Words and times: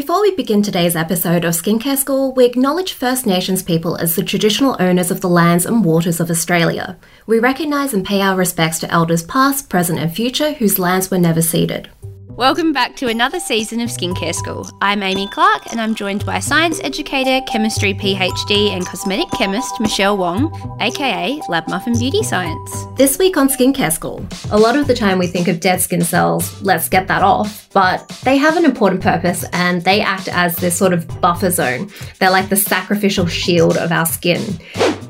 Before 0.00 0.22
we 0.22 0.34
begin 0.34 0.62
today's 0.62 0.96
episode 0.96 1.44
of 1.44 1.52
Skincare 1.52 1.94
School, 1.94 2.32
we 2.32 2.46
acknowledge 2.46 2.94
First 2.94 3.26
Nations 3.26 3.62
people 3.62 3.96
as 3.96 4.16
the 4.16 4.24
traditional 4.24 4.74
owners 4.80 5.10
of 5.10 5.20
the 5.20 5.28
lands 5.28 5.66
and 5.66 5.84
waters 5.84 6.20
of 6.20 6.30
Australia. 6.30 6.96
We 7.26 7.38
recognise 7.38 7.92
and 7.92 8.02
pay 8.02 8.22
our 8.22 8.34
respects 8.34 8.78
to 8.78 8.90
elders 8.90 9.22
past, 9.22 9.68
present, 9.68 9.98
and 9.98 10.10
future 10.10 10.54
whose 10.54 10.78
lands 10.78 11.10
were 11.10 11.18
never 11.18 11.42
ceded. 11.42 11.90
Welcome 12.36 12.72
back 12.72 12.96
to 12.96 13.08
another 13.08 13.40
season 13.40 13.80
of 13.80 13.90
Skincare 13.90 14.34
School. 14.34 14.66
I'm 14.80 15.02
Amy 15.02 15.28
Clark 15.28 15.70
and 15.72 15.80
I'm 15.80 15.94
joined 15.94 16.24
by 16.24 16.38
science 16.38 16.80
educator, 16.82 17.44
chemistry 17.46 17.92
PhD, 17.92 18.70
and 18.70 18.86
cosmetic 18.86 19.30
chemist 19.32 19.78
Michelle 19.80 20.16
Wong, 20.16 20.50
aka 20.80 21.40
Lab 21.48 21.68
Muffin 21.68 21.98
Beauty 21.98 22.22
Science. 22.22 22.86
This 22.96 23.18
week 23.18 23.36
on 23.36 23.48
Skincare 23.48 23.92
School, 23.92 24.26
a 24.50 24.58
lot 24.58 24.76
of 24.76 24.86
the 24.86 24.94
time 24.94 25.18
we 25.18 25.26
think 25.26 25.48
of 25.48 25.60
dead 25.60 25.80
skin 25.80 26.02
cells, 26.02 26.60
let's 26.62 26.88
get 26.88 27.08
that 27.08 27.22
off, 27.22 27.68
but 27.72 28.08
they 28.24 28.36
have 28.36 28.56
an 28.56 28.64
important 28.64 29.02
purpose 29.02 29.44
and 29.52 29.82
they 29.82 30.00
act 30.00 30.28
as 30.28 30.56
this 30.56 30.78
sort 30.78 30.92
of 30.92 31.20
buffer 31.20 31.50
zone. 31.50 31.90
They're 32.18 32.30
like 32.30 32.48
the 32.48 32.56
sacrificial 32.56 33.26
shield 33.26 33.76
of 33.76 33.92
our 33.92 34.06
skin. 34.06 34.58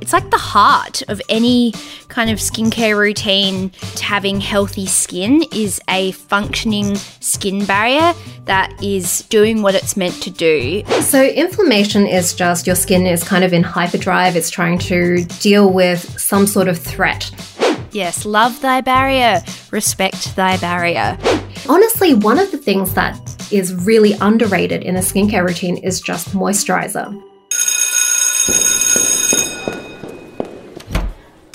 It's 0.01 0.13
like 0.13 0.31
the 0.31 0.39
heart 0.39 1.03
of 1.09 1.21
any 1.29 1.73
kind 2.09 2.31
of 2.31 2.39
skincare 2.39 2.97
routine. 2.99 3.71
To 3.71 4.05
having 4.05 4.41
healthy 4.41 4.87
skin 4.87 5.45
is 5.53 5.81
a 5.89 6.13
functioning 6.13 6.97
skin 6.97 7.65
barrier 7.65 8.15
that 8.47 8.73
is 8.83 9.21
doing 9.29 9.63
what 9.63 9.75
it's 9.75 9.97
meant 9.97 10.23
to 10.23 10.31
do. 10.31 10.83
So, 11.01 11.23
inflammation 11.23 12.07
is 12.07 12.35
just 12.35 12.67
your 12.67 12.77
skin 12.77 13.07
is 13.07 13.23
kind 13.23 13.45
of 13.45 13.53
in 13.53 13.63
hyperdrive, 13.63 14.37
it's 14.37 14.51
trying 14.51 14.79
to 14.81 15.25
deal 15.41 15.71
with 15.73 16.19
some 16.19 16.47
sort 16.47 16.69
of 16.69 16.79
threat. 16.79 17.31
Yes, 17.93 18.25
love 18.25 18.61
thy 18.61 18.81
barrier, 18.81 19.43
respect 19.71 20.37
thy 20.37 20.57
barrier. 20.59 21.19
Honestly, 21.69 22.15
one 22.15 22.39
of 22.39 22.51
the 22.53 22.59
things 22.59 22.95
that 22.95 23.19
is 23.53 23.75
really 23.75 24.13
underrated 24.21 24.83
in 24.83 24.97
a 24.97 25.01
skincare 25.01 25.47
routine 25.47 25.77
is 25.79 26.01
just 26.01 26.31
moisturizer. 26.31 27.21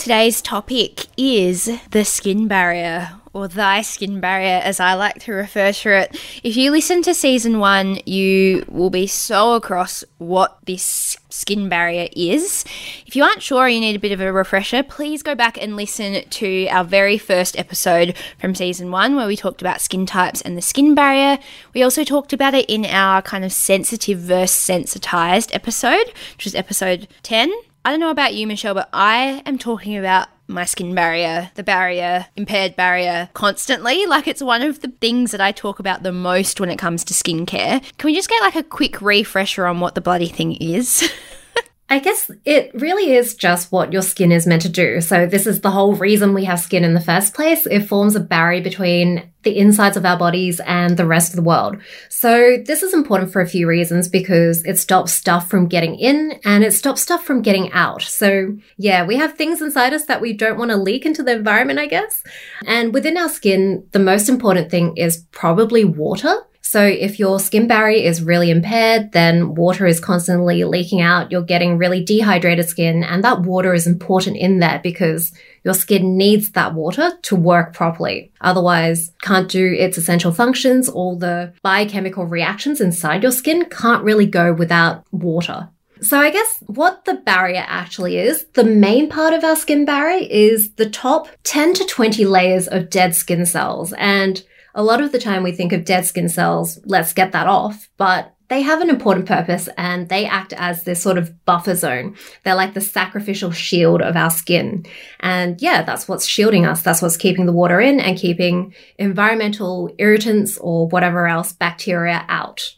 Today's 0.06 0.39
topic 0.39 1.08
is 1.17 1.67
the 1.89 2.06
skin 2.06 2.48
barrier, 2.48 3.14
or 3.34 3.48
thy 3.48 3.81
skin 3.81 4.20
barrier, 4.20 4.61
as 4.64 4.80
I 4.80 4.94
like 4.94 5.23
to 5.23 5.31
refer 5.31 5.72
to 5.72 5.98
it. 5.98 6.16
If 6.44 6.56
you 6.56 6.70
listen 6.70 7.02
to 7.02 7.16
season 7.16 7.58
one, 7.58 7.98
you 8.06 8.66
will 8.70 8.92
be 8.92 9.08
so 9.08 9.56
across 9.56 10.03
what 10.20 10.59
this 10.67 11.17
skin 11.30 11.70
barrier 11.70 12.08
is. 12.16 12.66
If 13.08 13.16
you 13.16 13.23
aren't 13.23 13.42
sure, 13.42 13.67
you 13.67 13.80
need 13.80 13.95
a 13.95 14.00
bit 14.00 14.11
of 14.11 14.22
a 14.22 14.31
refresher, 14.31 14.83
please 14.83 15.23
go 15.23 15.33
back 15.33 15.59
and 15.59 15.76
listen 15.76 16.30
to 16.30 16.67
our 16.67 16.83
very 16.83 17.17
first 17.17 17.58
episode 17.58 18.16
from 18.38 18.53
season 18.53 18.92
one, 18.92 19.16
where 19.16 19.26
we 19.26 19.36
talked 19.36 19.61
about 19.64 19.81
skin 19.81 20.06
types 20.06 20.39
and 20.39 20.56
the 20.56 20.61
skin 20.61 20.94
barrier. 20.94 21.39
We 21.73 21.81
also 21.81 22.03
talked 22.03 22.31
about 22.31 22.53
it 22.53 22.70
in 22.70 22.86
our 22.86 23.23
kind 23.23 23.44
of 23.44 23.52
sensitive 23.52 24.20
versus 24.20 24.56
sensitized 24.56 25.52
episode, 25.52 26.14
which 26.36 26.45
was 26.45 26.53
episode 26.53 27.08
10. 27.23 27.52
I 27.86 27.91
don't 27.91 28.00
know 28.00 28.09
about 28.09 28.33
you, 28.33 28.47
Michelle, 28.47 28.73
but 28.73 28.89
I 28.94 29.44
am 29.45 29.59
talking 29.59 29.95
about 29.95 30.28
my 30.47 30.66
skin 30.66 30.95
barrier, 30.95 31.52
the 31.53 31.61
barrier, 31.61 32.25
impaired 32.36 32.75
barrier 32.75 33.30
constantly. 33.36 34.08
Like 34.08 34.27
it's 34.27 34.42
one 34.42 34.64
of 34.64 34.81
the 34.81 34.88
things 34.88 35.30
that 35.30 35.39
I 35.39 35.52
talk 35.52 35.77
about 35.77 36.02
the 36.02 36.11
most 36.11 36.59
when 36.59 36.72
it 36.72 36.80
comes 36.80 37.03
to 37.03 37.14
skincare. 37.14 37.83
Can 38.00 38.08
we 38.08 38.16
just 38.16 38.27
get 38.27 38.42
like 38.42 38.55
a 38.55 38.64
quick 38.64 39.03
refresher 39.03 39.67
on 39.67 39.81
what 39.81 39.94
the 39.94 40.02
bloody 40.02 40.30
thing 40.30 40.53
is? 40.53 41.08
I 41.88 42.00
guess 42.00 42.31
it 42.45 42.72
really 42.73 43.14
is 43.14 43.36
just 43.36 43.72
what 43.72 43.94
your 43.94 44.02
skin 44.02 44.31
is 44.31 44.47
meant 44.47 44.64
to 44.64 44.69
do. 44.69 45.02
So, 45.02 45.28
this 45.28 45.45
is 45.45 45.61
the 45.61 45.69
whole 45.69 45.94
reason 45.94 46.33
we 46.33 46.45
have 46.45 46.59
skin 46.59 46.83
in 46.83 46.95
the 46.95 47.02
first 47.02 47.36
place. 47.36 47.67
It 47.67 47.81
forms 47.81 48.16
a 48.16 48.19
barrier 48.19 48.64
between 48.64 49.30
the 49.44 49.55
insides 49.55 49.95
of 49.95 50.03
our 50.03 50.17
bodies 50.17 50.59
and 50.61 50.97
the 50.97 51.05
rest 51.05 51.31
of 51.31 51.36
the 51.36 51.44
world. 51.44 51.77
So, 52.09 52.58
this 52.66 52.81
is 52.81 52.95
important 52.95 53.31
for 53.31 53.39
a 53.39 53.47
few 53.47 53.67
reasons 53.67 54.08
because 54.08 54.66
it 54.66 54.80
stops 54.80 55.14
stuff 55.14 55.47
from 55.47 55.67
getting 55.67 55.94
in 55.94 56.39
and 56.44 56.64
it 56.64 56.73
stops 56.73 57.03
stuff 57.03 57.23
from 57.23 57.44
getting 57.44 57.72
out. 57.72 58.02
So, 58.02 58.58
yeah, 58.77 59.05
we 59.05 59.17
have 59.17 59.36
things 59.36 59.61
inside 59.61 59.94
us 59.94 60.05
that 60.05 60.22
we 60.22 60.33
don't 60.33 60.58
want 60.58 60.72
to 60.72 60.77
leak 60.77 61.05
into 61.05 61.21
the 61.21 61.33
environment, 61.33 61.77
I 61.77 61.86
guess. 61.86 62.23
And 62.65 62.95
within 62.95 63.15
our 63.15 63.30
skin, 63.30 63.88
the 63.92 63.99
most 63.99 64.27
important 64.27 64.71
thing 64.71 64.98
is 64.98 65.23
probably 65.32 65.86
water. 65.86 66.36
So 66.67 66.83
if 66.83 67.20
your 67.20 67.39
skin 67.39 67.67
barrier 67.67 68.03
is 68.03 68.23
really 68.23 68.49
impaired, 68.49 69.11
then 69.11 69.53
water 69.53 69.86
is 69.86 69.99
constantly 69.99 70.64
leaking 70.64 70.99
out. 70.99 71.31
You're 71.31 71.43
getting 71.43 71.77
really 71.77 72.03
dehydrated 72.03 72.67
skin 72.67 73.03
and 73.03 73.23
that 73.23 73.43
water 73.43 73.76
is 73.76 73.86
important 73.86 74.37
in 74.37 74.58
there 74.58 74.80
because 74.81 75.31
your 75.64 75.76
skin 75.76 76.17
needs 76.17 76.52
that 76.53 76.73
water 76.73 77.11
to 77.21 77.36
work 77.36 77.76
properly. 77.76 78.31
Otherwise, 78.42 79.14
can't 79.21 79.48
do 79.48 79.76
its 79.77 79.99
essential 79.99 80.33
functions. 80.33 80.89
All 80.89 81.15
the 81.15 81.53
biochemical 81.61 82.26
reactions 82.26 82.82
inside 82.82 83.21
your 83.21 83.32
skin 83.32 83.65
can't 83.65 84.03
really 84.03 84.26
go 84.26 84.52
without 84.52 85.05
water. 85.11 85.70
So 86.02 86.20
I 86.20 86.32
guess 86.32 86.64
what 86.65 87.05
the 87.05 87.14
barrier 87.14 87.64
actually 87.67 88.17
is, 88.17 88.45
the 88.53 88.64
main 88.64 89.08
part 89.08 89.36
of 89.36 89.43
our 89.43 89.55
skin 89.55 89.86
barrier 89.86 90.27
is 90.27 90.73
the 90.73 90.89
top 90.89 91.27
10 91.43 91.76
to 91.76 91.86
20 91.86 92.26
layers 92.26 92.67
of 92.67 92.89
dead 92.89 93.14
skin 93.14 93.45
cells. 93.45 93.93
And 93.93 94.43
a 94.75 94.83
lot 94.83 95.02
of 95.02 95.11
the 95.11 95.19
time 95.19 95.41
we 95.41 95.53
think 95.53 95.71
of 95.71 95.86
dead 95.86 96.05
skin 96.05 96.30
cells, 96.30 96.80
let's 96.86 97.13
get 97.13 97.31
that 97.31 97.47
off, 97.47 97.89
but 97.97 98.33
they 98.47 98.61
have 98.61 98.81
an 98.81 98.89
important 98.89 99.25
purpose 99.25 99.67
and 99.77 100.08
they 100.09 100.25
act 100.25 100.53
as 100.53 100.83
this 100.83 101.02
sort 101.02 101.17
of 101.17 101.45
buffer 101.45 101.73
zone. 101.73 102.15
They're 102.43 102.53
like 102.53 102.75
the 102.75 102.81
sacrificial 102.81 103.52
shield 103.52 104.02
of 104.02 104.15
our 104.15 104.30
skin. 104.30 104.85
And 105.19 105.59
yeah, 105.61 105.81
that's 105.81 106.08
what's 106.08 106.27
shielding 106.27 106.65
us. 106.65 106.83
That's 106.83 107.02
what's 107.02 107.17
keeping 107.17 107.47
the 107.47 107.53
water 107.53 107.80
in 107.80 107.99
and 107.99 108.17
keeping 108.17 108.75
environmental 108.99 109.95
irritants 109.97 110.58
or 110.59 110.87
whatever 110.89 111.27
else 111.27 111.53
bacteria 111.53 112.23
out. 112.27 112.75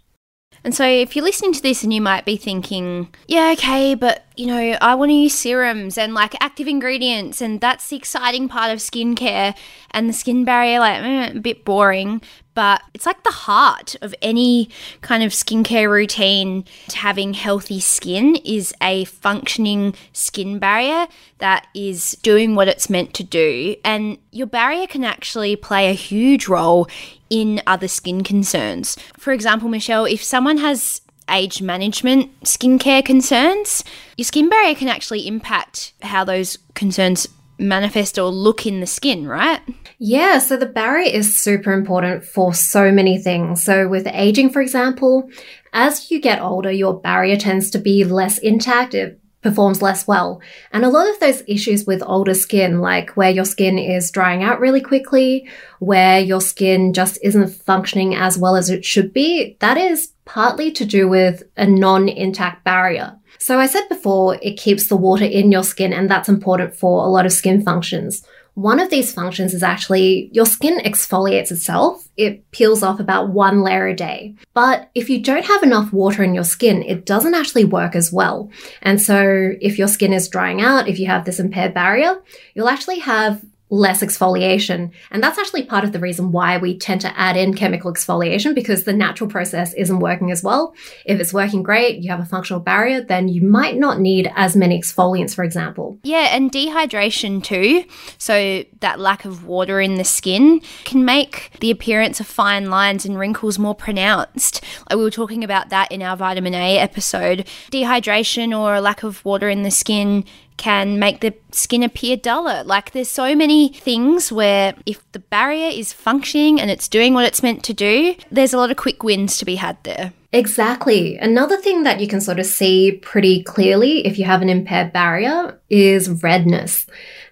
And 0.67 0.75
so, 0.75 0.85
if 0.85 1.15
you're 1.15 1.23
listening 1.23 1.53
to 1.53 1.61
this 1.61 1.85
and 1.85 1.93
you 1.93 2.01
might 2.01 2.25
be 2.25 2.35
thinking, 2.35 3.07
yeah, 3.25 3.51
okay, 3.53 3.95
but 3.95 4.25
you 4.35 4.47
know, 4.47 4.77
I 4.81 4.95
want 4.95 5.11
to 5.11 5.13
use 5.13 5.33
serums 5.33 5.97
and 5.97 6.13
like 6.13 6.35
active 6.43 6.67
ingredients, 6.67 7.39
and 7.39 7.61
that's 7.61 7.87
the 7.87 7.95
exciting 7.95 8.49
part 8.49 8.73
of 8.73 8.79
skincare, 8.79 9.55
and 9.91 10.09
the 10.09 10.13
skin 10.13 10.43
barrier, 10.43 10.81
like, 10.81 11.01
eh, 11.01 11.37
a 11.37 11.39
bit 11.39 11.63
boring 11.63 12.21
but 12.57 12.81
it's 12.95 13.05
like 13.05 13.21
the 13.21 13.29
heart 13.29 13.95
of 14.01 14.15
any 14.19 14.67
kind 15.01 15.21
of 15.21 15.31
skincare 15.31 15.87
routine. 15.91 16.65
Having 16.91 17.35
healthy 17.35 17.79
skin 17.79 18.35
is 18.37 18.73
a 18.81 19.05
functioning 19.05 19.93
skin 20.11 20.57
barrier 20.57 21.05
that 21.37 21.67
is 21.75 22.17
doing 22.23 22.55
what 22.55 22.67
it's 22.67 22.89
meant 22.89 23.13
to 23.13 23.23
do. 23.23 23.75
And 23.85 24.17
your 24.31 24.47
barrier 24.47 24.87
can 24.87 25.03
actually 25.03 25.55
play 25.55 25.91
a 25.91 25.93
huge 25.93 26.47
role 26.47 26.87
in 27.29 27.61
other 27.67 27.87
skin 27.87 28.23
concerns. 28.23 28.97
For 29.19 29.33
example, 29.33 29.69
Michelle, 29.69 30.05
if 30.05 30.23
someone 30.23 30.57
has 30.57 31.01
age 31.29 31.61
management 31.61 32.41
skincare 32.41 33.05
concerns, 33.05 33.83
your 34.17 34.25
skin 34.25 34.49
barrier 34.49 34.73
can 34.73 34.87
actually 34.87 35.27
impact 35.27 35.93
how 36.01 36.23
those 36.23 36.57
concerns 36.73 37.27
manifest 37.59 38.17
or 38.17 38.29
look 38.29 38.65
in 38.65 38.79
the 38.79 38.87
skin, 38.87 39.27
right? 39.27 39.61
Yeah, 39.99 40.39
so 40.39 40.57
the 40.57 40.65
barrier 40.65 41.11
is 41.11 41.37
super 41.37 41.73
important 41.73 42.23
for 42.23 42.53
so 42.53 42.91
many 42.91 43.17
things. 43.17 43.63
So 43.63 43.87
with 43.87 44.07
aging, 44.07 44.51
for 44.51 44.61
example, 44.61 45.29
as 45.73 46.11
you 46.11 46.21
get 46.21 46.41
older, 46.41 46.71
your 46.71 46.99
barrier 46.99 47.35
tends 47.35 47.69
to 47.71 47.79
be 47.79 48.03
less 48.03 48.37
intact. 48.37 48.93
It 48.93 49.19
performs 49.41 49.81
less 49.81 50.07
well. 50.07 50.41
And 50.71 50.83
a 50.83 50.89
lot 50.89 51.09
of 51.09 51.19
those 51.19 51.43
issues 51.47 51.85
with 51.85 52.03
older 52.05 52.33
skin, 52.33 52.81
like 52.81 53.11
where 53.11 53.29
your 53.29 53.45
skin 53.45 53.77
is 53.77 54.11
drying 54.11 54.43
out 54.43 54.59
really 54.59 54.81
quickly, 54.81 55.47
where 55.79 56.19
your 56.19 56.41
skin 56.41 56.93
just 56.93 57.17
isn't 57.23 57.49
functioning 57.49 58.15
as 58.15 58.37
well 58.37 58.55
as 58.55 58.69
it 58.69 58.83
should 58.83 59.13
be, 59.13 59.55
that 59.59 59.77
is 59.77 60.13
partly 60.25 60.71
to 60.71 60.85
do 60.85 61.07
with 61.07 61.43
a 61.55 61.65
non-intact 61.65 62.63
barrier. 62.63 63.16
So 63.39 63.59
I 63.59 63.67
said 63.67 63.87
before, 63.89 64.39
it 64.41 64.57
keeps 64.57 64.87
the 64.87 64.97
water 64.97 65.25
in 65.25 65.51
your 65.51 65.63
skin 65.63 65.93
and 65.93 66.09
that's 66.09 66.29
important 66.29 66.75
for 66.75 67.03
a 67.03 67.09
lot 67.09 67.25
of 67.25 67.31
skin 67.31 67.61
functions. 67.61 68.25
One 68.57 68.79
of 68.79 68.89
these 68.89 69.13
functions 69.13 69.53
is 69.53 69.61
actually 69.61 70.31
your 70.33 70.47
skin 70.47 70.79
exfoliates 70.79 71.51
itself. 71.51 72.09
It 72.17 72.49
peels 72.49 72.81
off 72.81 72.99
about 72.99 73.29
one 73.29 73.61
layer 73.61 73.87
a 73.87 73.95
day. 73.95 74.33
But 74.55 74.89
if 74.95 75.11
you 75.11 75.21
don't 75.21 75.45
have 75.45 75.61
enough 75.61 75.93
water 75.93 76.23
in 76.23 76.33
your 76.33 76.43
skin, 76.43 76.81
it 76.81 77.05
doesn't 77.05 77.35
actually 77.35 77.65
work 77.65 77.95
as 77.95 78.11
well. 78.11 78.49
And 78.81 78.99
so 78.99 79.51
if 79.61 79.77
your 79.77 79.87
skin 79.87 80.11
is 80.11 80.27
drying 80.27 80.59
out, 80.59 80.87
if 80.87 80.97
you 80.97 81.05
have 81.05 81.25
this 81.25 81.39
impaired 81.39 81.75
barrier, 81.75 82.19
you'll 82.55 82.67
actually 82.67 82.97
have 82.97 83.45
less 83.69 84.01
exfoliation. 84.01 84.91
And 85.11 85.21
that's 85.21 85.37
actually 85.37 85.63
part 85.63 85.83
of 85.83 85.91
the 85.91 85.99
reason 85.99 86.31
why 86.31 86.57
we 86.57 86.77
tend 86.77 87.01
to 87.01 87.19
add 87.19 87.35
in 87.35 87.53
chemical 87.53 87.91
exfoliation 87.91 88.55
because 88.55 88.85
the 88.85 88.93
natural 88.93 89.29
process 89.29 89.73
isn't 89.73 89.99
working 89.99 90.31
as 90.31 90.41
well. 90.41 90.73
If 91.05 91.19
it's 91.19 91.33
working 91.33 91.63
great, 91.63 92.01
you 92.01 92.09
have 92.09 92.21
a 92.21 92.25
functional 92.25 92.61
barrier, 92.61 93.01
then 93.01 93.27
you 93.27 93.41
might 93.41 93.77
not 93.77 93.99
need 93.99 94.31
as 94.35 94.55
many 94.55 94.79
exfoliants, 94.79 95.35
for 95.35 95.43
example. 95.43 95.99
Yeah, 96.03 96.35
and 96.35 96.51
dehydration 96.51 97.43
too. 97.43 97.83
So 98.17 98.63
that 98.79 98.99
lack 98.99 99.25
of 99.25 99.45
water 99.45 99.81
in 99.81 99.95
the 99.95 100.03
skin 100.05 100.61
can 100.85 101.03
make 101.03 101.51
the 101.59 101.71
appearance 101.71 102.19
of 102.19 102.27
fine 102.27 102.69
lines 102.69 103.05
and 103.05 103.19
wrinkles 103.19 103.59
more 103.59 103.75
pronounced. 103.75 104.63
We 104.89 104.97
were 104.97 105.11
talking 105.11 105.43
about 105.43 105.69
that 105.69 105.91
in 105.91 106.01
our 106.01 106.15
vitamin 106.15 106.53
A 106.53 106.77
episode. 106.77 107.47
Dehydration 107.71 108.57
or 108.57 108.75
a 108.75 108.81
lack 108.81 109.03
of 109.03 109.23
water 109.25 109.49
in 109.49 109.63
the 109.63 109.71
skin 109.71 110.23
can 110.57 110.99
make 110.99 111.21
the 111.21 111.33
skin 111.51 111.83
appear 111.83 112.17
duller. 112.17 112.63
Like 112.63 112.91
there's 112.91 113.09
so 113.11 113.35
many 113.35 113.69
things 113.69 114.31
where 114.31 114.75
if 114.85 115.09
the 115.11 115.19
barrier 115.19 115.69
is 115.69 115.93
functioning 115.93 116.59
and 116.59 116.69
it's 116.69 116.87
doing 116.87 117.13
what 117.13 117.25
it's 117.25 117.43
meant 117.43 117.63
to 117.65 117.73
do, 117.73 118.15
there's 118.31 118.53
a 118.53 118.57
lot 118.57 118.71
of 118.71 118.77
quick 118.77 119.03
wins 119.03 119.37
to 119.37 119.45
be 119.45 119.55
had 119.55 119.77
there. 119.83 120.13
Exactly. 120.33 121.17
Another 121.17 121.57
thing 121.57 121.83
that 121.83 122.01
you 122.01 122.07
can 122.07 122.19
sort 122.19 122.39
of 122.39 122.45
see 122.45 122.99
pretty 123.01 123.43
clearly 123.43 124.05
if 124.05 124.19
you 124.19 124.25
have 124.25 124.41
an 124.41 124.49
impaired 124.49 124.91
barrier 124.91 125.59
is 125.69 126.09
redness. 126.21 126.85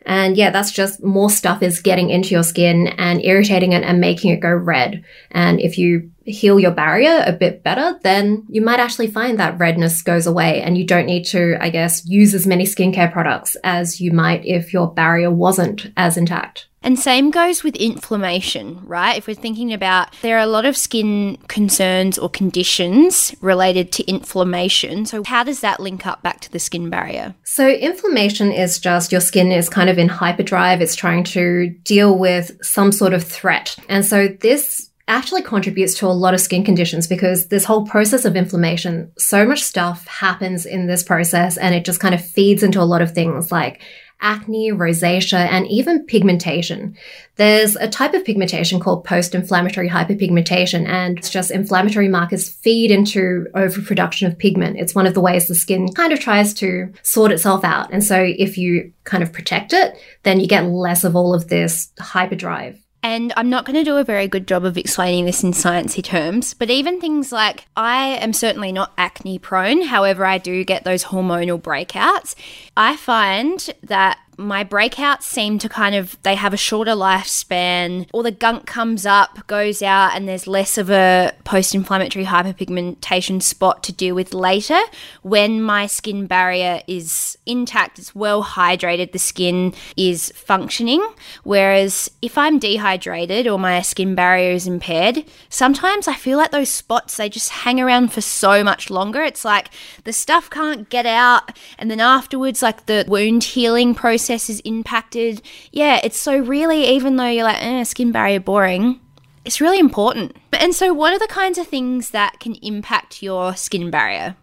And 0.06 0.38
yeah, 0.38 0.52
that's 0.52 0.72
just 0.72 1.04
more 1.04 1.30
stuff 1.30 1.64
is 1.64 1.82
getting 1.82 2.10
into 2.10 2.30
your 2.30 2.44
skin 2.44 2.88
and 2.88 3.24
irritating 3.26 3.72
it 3.72 3.84
and 3.84 4.00
making 4.00 4.32
it 4.32 4.40
go 4.40 4.54
red. 4.54 5.04
And 5.32 5.60
if 5.60 5.78
you 5.78 6.12
heal 6.26 6.60
your 6.60 6.72
barrier 6.72 7.24
a 7.26 7.34
bit 7.34 7.64
better, 7.64 8.00
then 8.04 8.46
you 8.50 8.62
might 8.62 8.80
actually 8.80 9.08
find 9.08 9.40
that 9.40 9.58
redness 9.58 10.02
goes 10.02 10.28
away 10.28 10.62
and 10.62 10.78
you 10.78 10.86
don't 10.86 11.08
need 11.08 11.26
to, 11.26 11.58
I 11.60 11.70
guess, 11.70 12.06
use 12.06 12.34
as 12.34 12.48
many 12.48 12.66
skincare 12.66 13.12
products 13.12 13.58
as 13.64 14.00
you 14.00 14.12
might 14.12 14.46
if 14.46 14.74
your 14.74 14.92
barrier 14.94 15.32
wasn't 15.32 15.92
as 15.98 16.18
intact. 16.18 16.68
And 16.86 17.00
same 17.00 17.32
goes 17.32 17.64
with 17.64 17.76
inflammation, 17.78 18.80
right? 18.86 19.18
If 19.18 19.26
we're 19.26 19.34
thinking 19.34 19.74
about 19.74 20.16
there 20.22 20.38
are 20.38 20.44
a 20.44 20.48
lot 20.48 20.66
of 20.66 20.78
skin 20.78 21.38
concerns 21.48 22.20
or 22.20 22.30
conditions 22.30 23.36
related 23.42 23.92
to 23.94 24.04
inflammation. 24.06 25.08
So 25.08 25.24
how 25.24 25.44
does 25.44 25.62
that 25.62 25.80
link 25.80 26.06
up 26.06 26.22
back 26.22 26.42
to 26.42 26.52
the 26.52 26.60
skin 26.60 26.92
barrier? 26.92 27.34
So 27.44 27.68
inflammation 27.68 28.52
is 28.52 28.78
just 28.78 29.12
your 29.12 29.22
skin 29.22 29.52
is 29.52 29.68
kind 29.68 29.90
of 29.90 29.98
in 29.98 30.10
hyperdrive. 30.10 30.80
It's 30.80 30.96
trying 30.96 31.24
to 31.24 31.70
deal 31.84 32.16
with 32.16 32.64
some 32.64 32.92
sort 32.92 33.14
of 33.14 33.24
threat. 33.24 33.76
And 33.90 34.06
so 34.06 34.28
this 34.28 34.92
actually 35.08 35.42
contributes 35.42 35.94
to 35.96 36.08
a 36.08 36.10
lot 36.10 36.34
of 36.34 36.40
skin 36.40 36.64
conditions 36.64 37.08
because 37.08 37.48
this 37.48 37.66
whole 37.66 37.86
process 37.86 38.26
of 38.26 38.36
inflammation, 38.36 39.12
so 39.18 39.46
much 39.46 39.62
stuff 39.62 40.06
happens 40.08 40.66
in 40.66 40.88
this 40.88 41.04
process 41.04 41.58
and 41.58 41.76
it 41.76 41.86
just 41.86 42.00
kind 42.00 42.16
of 42.16 42.26
feeds 42.26 42.64
into 42.64 42.82
a 42.82 42.84
lot 42.84 43.02
of 43.02 43.12
things 43.12 43.52
like 43.52 43.82
acne, 44.22 44.72
rosacea, 44.72 45.48
and 45.52 45.68
even 45.68 46.06
pigmentation. 46.06 46.96
There's 47.36 47.76
a 47.76 47.88
type 47.88 48.14
of 48.14 48.24
pigmentation 48.24 48.80
called 48.80 49.04
post-inflammatory 49.04 49.90
hyperpigmentation, 49.90 50.88
and 50.88 51.18
it's 51.18 51.30
just 51.30 51.52
inflammatory 51.52 52.08
markers 52.08 52.50
feed 52.50 52.92
into 52.92 53.48
overproduction 53.56 54.28
of 54.28 54.38
pigment. 54.38 54.78
It's 54.80 54.96
one 54.96 55.08
of 55.08 55.14
the 55.14 55.22
ways 55.22 55.48
the 55.48 55.56
skin 55.56 55.92
kind 55.92 56.14
of 56.14 56.20
tries 56.20 56.54
to 56.56 56.94
sort 57.04 57.32
itself 57.32 57.64
out. 57.64 57.92
And 57.92 58.04
so 58.04 58.20
if 58.20 58.58
you 58.58 58.94
kind 59.04 59.24
of 59.24 59.34
protect 59.34 59.74
it, 59.74 59.96
then 60.24 60.40
you 60.40 60.48
get 60.48 60.66
less 60.66 61.04
of 61.04 61.16
all 61.16 61.34
of 61.34 61.50
this 61.50 61.92
hyperdrive. 62.00 62.85
And 63.06 63.32
I'm 63.38 63.52
not 63.52 63.66
going 63.66 63.76
to 63.76 63.84
do 63.84 63.98
a 63.98 64.04
very 64.04 64.28
good 64.28 64.48
job 64.48 64.66
of 64.66 64.80
explaining 64.80 65.26
this 65.26 65.44
in 65.44 65.52
sciencey 65.52 66.04
terms, 66.04 66.56
but 66.56 66.72
even 66.72 67.00
things 67.00 67.32
like 67.32 67.68
I 67.78 68.18
am 68.18 68.34
certainly 68.34 68.72
not 68.72 68.94
acne 68.98 69.38
prone, 69.38 69.84
however 69.84 70.26
I 70.26 70.40
do 70.40 70.64
get 70.64 70.86
those 70.86 71.04
hormonal 71.04 71.62
breakouts. 71.62 72.34
I 72.76 72.96
find 72.96 73.70
that 73.84 74.18
my 74.38 74.64
breakouts 74.64 75.24
seem 75.24 75.60
to 75.60 75.70
kind 75.70 75.96
of 75.96 76.22
they 76.24 76.36
have 76.36 76.54
a 76.54 76.58
shorter 76.58 76.92
lifespan. 76.92 78.08
All 78.12 78.24
the 78.24 78.32
gunk 78.32 78.66
comes 78.66 79.06
up 79.06 79.46
goes 79.48 79.82
out 79.82 80.16
and 80.16 80.28
there's 80.28 80.48
less 80.48 80.78
of 80.78 80.90
a 80.90 81.34
post-inflammatory 81.44 82.26
hyperpigmentation 82.26 83.42
spot 83.42 83.84
to 83.84 83.94
deal 83.94 84.16
with 84.16 84.34
later. 84.34 84.80
When 85.22 85.62
my 85.62 85.88
skin 85.88 86.28
barrier 86.28 86.82
is 86.88 87.38
intact 87.46 88.00
it's 88.00 88.16
well 88.16 88.44
hydrated 88.44 89.12
the 89.12 89.20
skin 89.20 89.74
is 89.96 90.32
functioning. 90.36 91.06
Whereas 91.44 92.10
if 92.22 92.38
i'm 92.38 92.60
dehydrated 92.60 93.48
or 93.48 93.58
my 93.60 93.82
skin 93.82 94.16
barrier 94.16 94.52
is 94.52 94.68
impaired 94.68 95.24
sometimes 95.50 96.08
i 96.08 96.14
feel 96.14 96.38
like 96.38 96.52
those 96.52 96.70
spots 96.70 97.18
they 97.18 97.30
just 97.30 97.50
hang 97.50 97.80
around 97.80 98.12
for 98.12 98.22
so 98.22 98.64
much 98.64 98.90
longer. 98.90 99.24
It's 99.24 99.46
like 99.46 99.70
the 100.04 100.14
stuff 100.14 100.50
can't 100.50 100.90
get 100.90 101.06
out 101.06 101.58
and 101.78 101.90
then 101.90 102.00
afterwards 102.00 102.62
like 102.62 102.86
the 102.86 103.06
wound 103.08 103.44
healing 103.44 103.96
process 103.96 104.25
process 104.26 104.50
is 104.50 104.60
impacted. 104.62 105.42
Yeah, 105.72 106.00
it's 106.04 106.20
so 106.20 106.38
really, 106.38 106.86
even 106.86 107.16
though 107.16 107.28
you're 107.28 107.44
like, 107.44 107.62
eh, 107.62 107.84
skin 107.84 108.12
barrier 108.12 108.40
boring, 108.40 109.00
it's 109.44 109.62
really 109.62 109.78
important. 109.78 110.36
And 110.52 110.74
so, 110.74 110.94
what 110.94 111.14
are 111.14 111.20
the 111.20 111.28
kinds 111.28 111.60
of 111.60 111.68
things 111.68 112.10
that 112.10 112.40
can 112.40 112.56
impact 112.56 113.22
your 113.22 113.56
skin 113.56 113.92
barrier? 113.92 114.36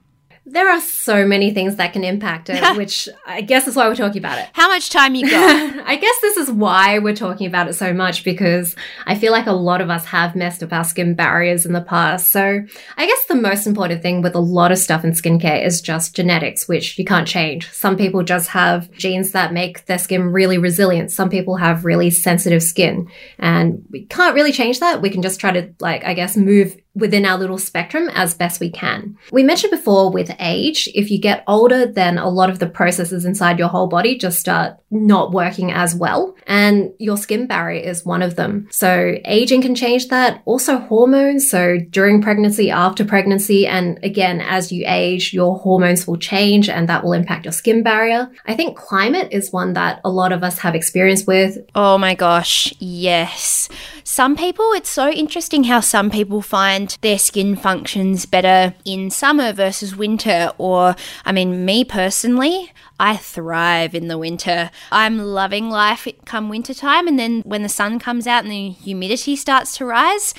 There 0.44 0.68
are 0.68 0.80
so 0.80 1.24
many 1.24 1.54
things 1.54 1.76
that 1.76 1.92
can 1.92 2.02
impact 2.02 2.50
it, 2.50 2.76
which 2.76 3.08
I 3.24 3.42
guess 3.42 3.68
is 3.68 3.76
why 3.76 3.88
we're 3.88 3.94
talking 3.94 4.18
about 4.18 4.38
it. 4.38 4.48
How 4.52 4.68
much 4.68 4.90
time 4.90 5.14
you 5.14 5.30
got? 5.30 5.86
I 5.86 5.96
guess 5.96 6.20
this 6.20 6.36
is 6.36 6.50
why 6.50 6.98
we're 6.98 7.14
talking 7.14 7.46
about 7.46 7.68
it 7.68 7.74
so 7.74 7.92
much 7.92 8.24
because 8.24 8.74
I 9.06 9.14
feel 9.14 9.30
like 9.30 9.46
a 9.46 9.52
lot 9.52 9.80
of 9.80 9.88
us 9.88 10.04
have 10.06 10.34
messed 10.34 10.62
up 10.62 10.72
our 10.72 10.82
skin 10.82 11.14
barriers 11.14 11.64
in 11.64 11.72
the 11.72 11.80
past. 11.80 12.32
So 12.32 12.60
I 12.96 13.06
guess 13.06 13.26
the 13.26 13.36
most 13.36 13.66
important 13.66 14.02
thing 14.02 14.20
with 14.20 14.34
a 14.34 14.40
lot 14.40 14.72
of 14.72 14.78
stuff 14.78 15.04
in 15.04 15.12
skincare 15.12 15.64
is 15.64 15.80
just 15.80 16.16
genetics, 16.16 16.66
which 16.66 16.98
you 16.98 17.04
can't 17.04 17.28
change. 17.28 17.70
Some 17.70 17.96
people 17.96 18.24
just 18.24 18.48
have 18.48 18.90
genes 18.92 19.30
that 19.32 19.52
make 19.52 19.86
their 19.86 19.98
skin 19.98 20.32
really 20.32 20.58
resilient. 20.58 21.12
Some 21.12 21.30
people 21.30 21.56
have 21.56 21.84
really 21.84 22.10
sensitive 22.10 22.62
skin 22.62 23.08
and 23.38 23.84
we 23.90 24.06
can't 24.06 24.34
really 24.34 24.52
change 24.52 24.80
that. 24.80 25.02
We 25.02 25.10
can 25.10 25.22
just 25.22 25.38
try 25.38 25.52
to 25.52 25.72
like, 25.78 26.04
I 26.04 26.14
guess, 26.14 26.36
move 26.36 26.76
within 26.94 27.24
our 27.24 27.38
little 27.38 27.58
spectrum 27.58 28.10
as 28.14 28.34
best 28.34 28.60
we 28.60 28.70
can. 28.70 29.16
We 29.32 29.42
mentioned 29.42 29.70
before 29.70 30.10
with 30.10 30.34
age, 30.38 30.88
if 30.94 31.10
you 31.10 31.18
get 31.18 31.42
older, 31.46 31.86
then 31.86 32.18
a 32.18 32.28
lot 32.28 32.50
of 32.50 32.58
the 32.58 32.66
processes 32.66 33.24
inside 33.24 33.58
your 33.58 33.68
whole 33.68 33.86
body 33.86 34.18
just 34.18 34.38
start 34.38 34.76
not 34.90 35.32
working 35.32 35.72
as 35.72 35.94
well. 35.94 36.36
And 36.46 36.92
your 36.98 37.16
skin 37.16 37.46
barrier 37.46 37.82
is 37.82 38.04
one 38.04 38.20
of 38.20 38.36
them. 38.36 38.68
So 38.70 39.16
aging 39.24 39.62
can 39.62 39.74
change 39.74 40.08
that. 40.08 40.42
Also 40.44 40.78
hormones. 40.78 41.48
So 41.48 41.78
during 41.90 42.20
pregnancy, 42.20 42.70
after 42.70 43.04
pregnancy, 43.04 43.66
and 43.66 43.98
again, 44.02 44.42
as 44.42 44.70
you 44.70 44.84
age, 44.86 45.32
your 45.32 45.58
hormones 45.58 46.06
will 46.06 46.18
change 46.18 46.68
and 46.68 46.88
that 46.90 47.04
will 47.04 47.14
impact 47.14 47.46
your 47.46 47.52
skin 47.52 47.82
barrier. 47.82 48.30
I 48.44 48.54
think 48.54 48.76
climate 48.76 49.28
is 49.30 49.50
one 49.50 49.72
that 49.72 50.00
a 50.04 50.10
lot 50.10 50.32
of 50.32 50.42
us 50.42 50.58
have 50.58 50.74
experience 50.74 51.26
with. 51.26 51.56
Oh 51.74 51.96
my 51.96 52.14
gosh. 52.14 52.74
Yes. 52.78 53.70
Some 54.04 54.36
people, 54.36 54.72
it's 54.72 54.90
so 54.90 55.08
interesting 55.08 55.64
how 55.64 55.80
some 55.80 56.10
people 56.10 56.42
find 56.42 56.81
their 57.00 57.18
skin 57.18 57.56
functions 57.56 58.26
better 58.26 58.74
in 58.84 59.10
summer 59.10 59.52
versus 59.52 59.96
winter. 59.96 60.52
Or, 60.58 60.94
I 61.24 61.32
mean, 61.32 61.64
me 61.64 61.84
personally, 61.84 62.72
I 63.00 63.16
thrive 63.16 63.94
in 63.94 64.08
the 64.08 64.18
winter. 64.18 64.70
I'm 64.92 65.18
loving 65.18 65.70
life 65.70 66.06
come 66.24 66.48
winter 66.48 66.74
time, 66.74 67.08
and 67.08 67.18
then 67.18 67.42
when 67.42 67.62
the 67.62 67.68
sun 67.68 67.98
comes 67.98 68.26
out 68.26 68.44
and 68.44 68.52
the 68.52 68.70
humidity 68.70 69.34
starts 69.34 69.76
to 69.78 69.84
rise, 69.84 70.34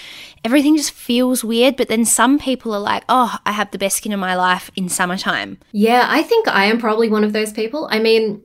everything 0.46 0.78
just 0.78 0.92
feels 0.92 1.44
weird. 1.44 1.76
But 1.76 1.90
then 1.90 2.06
some 2.06 2.40
people 2.40 2.74
are 2.74 2.80
like, 2.80 3.04
oh, 3.10 3.38
I 3.46 3.52
have 3.52 3.72
the 3.72 3.78
best 3.78 3.98
skin 3.98 4.14
of 4.14 4.20
my 4.20 4.36
life 4.36 4.72
in 4.76 4.88
summertime. 4.88 5.58
Yeah, 5.72 6.06
I 6.08 6.24
think 6.24 6.48
I 6.48 6.66
am 6.66 6.80
probably 6.80 7.10
one 7.10 7.24
of 7.24 7.34
those 7.34 7.52
people. 7.52 7.88
I 7.92 8.00
mean, 8.00 8.44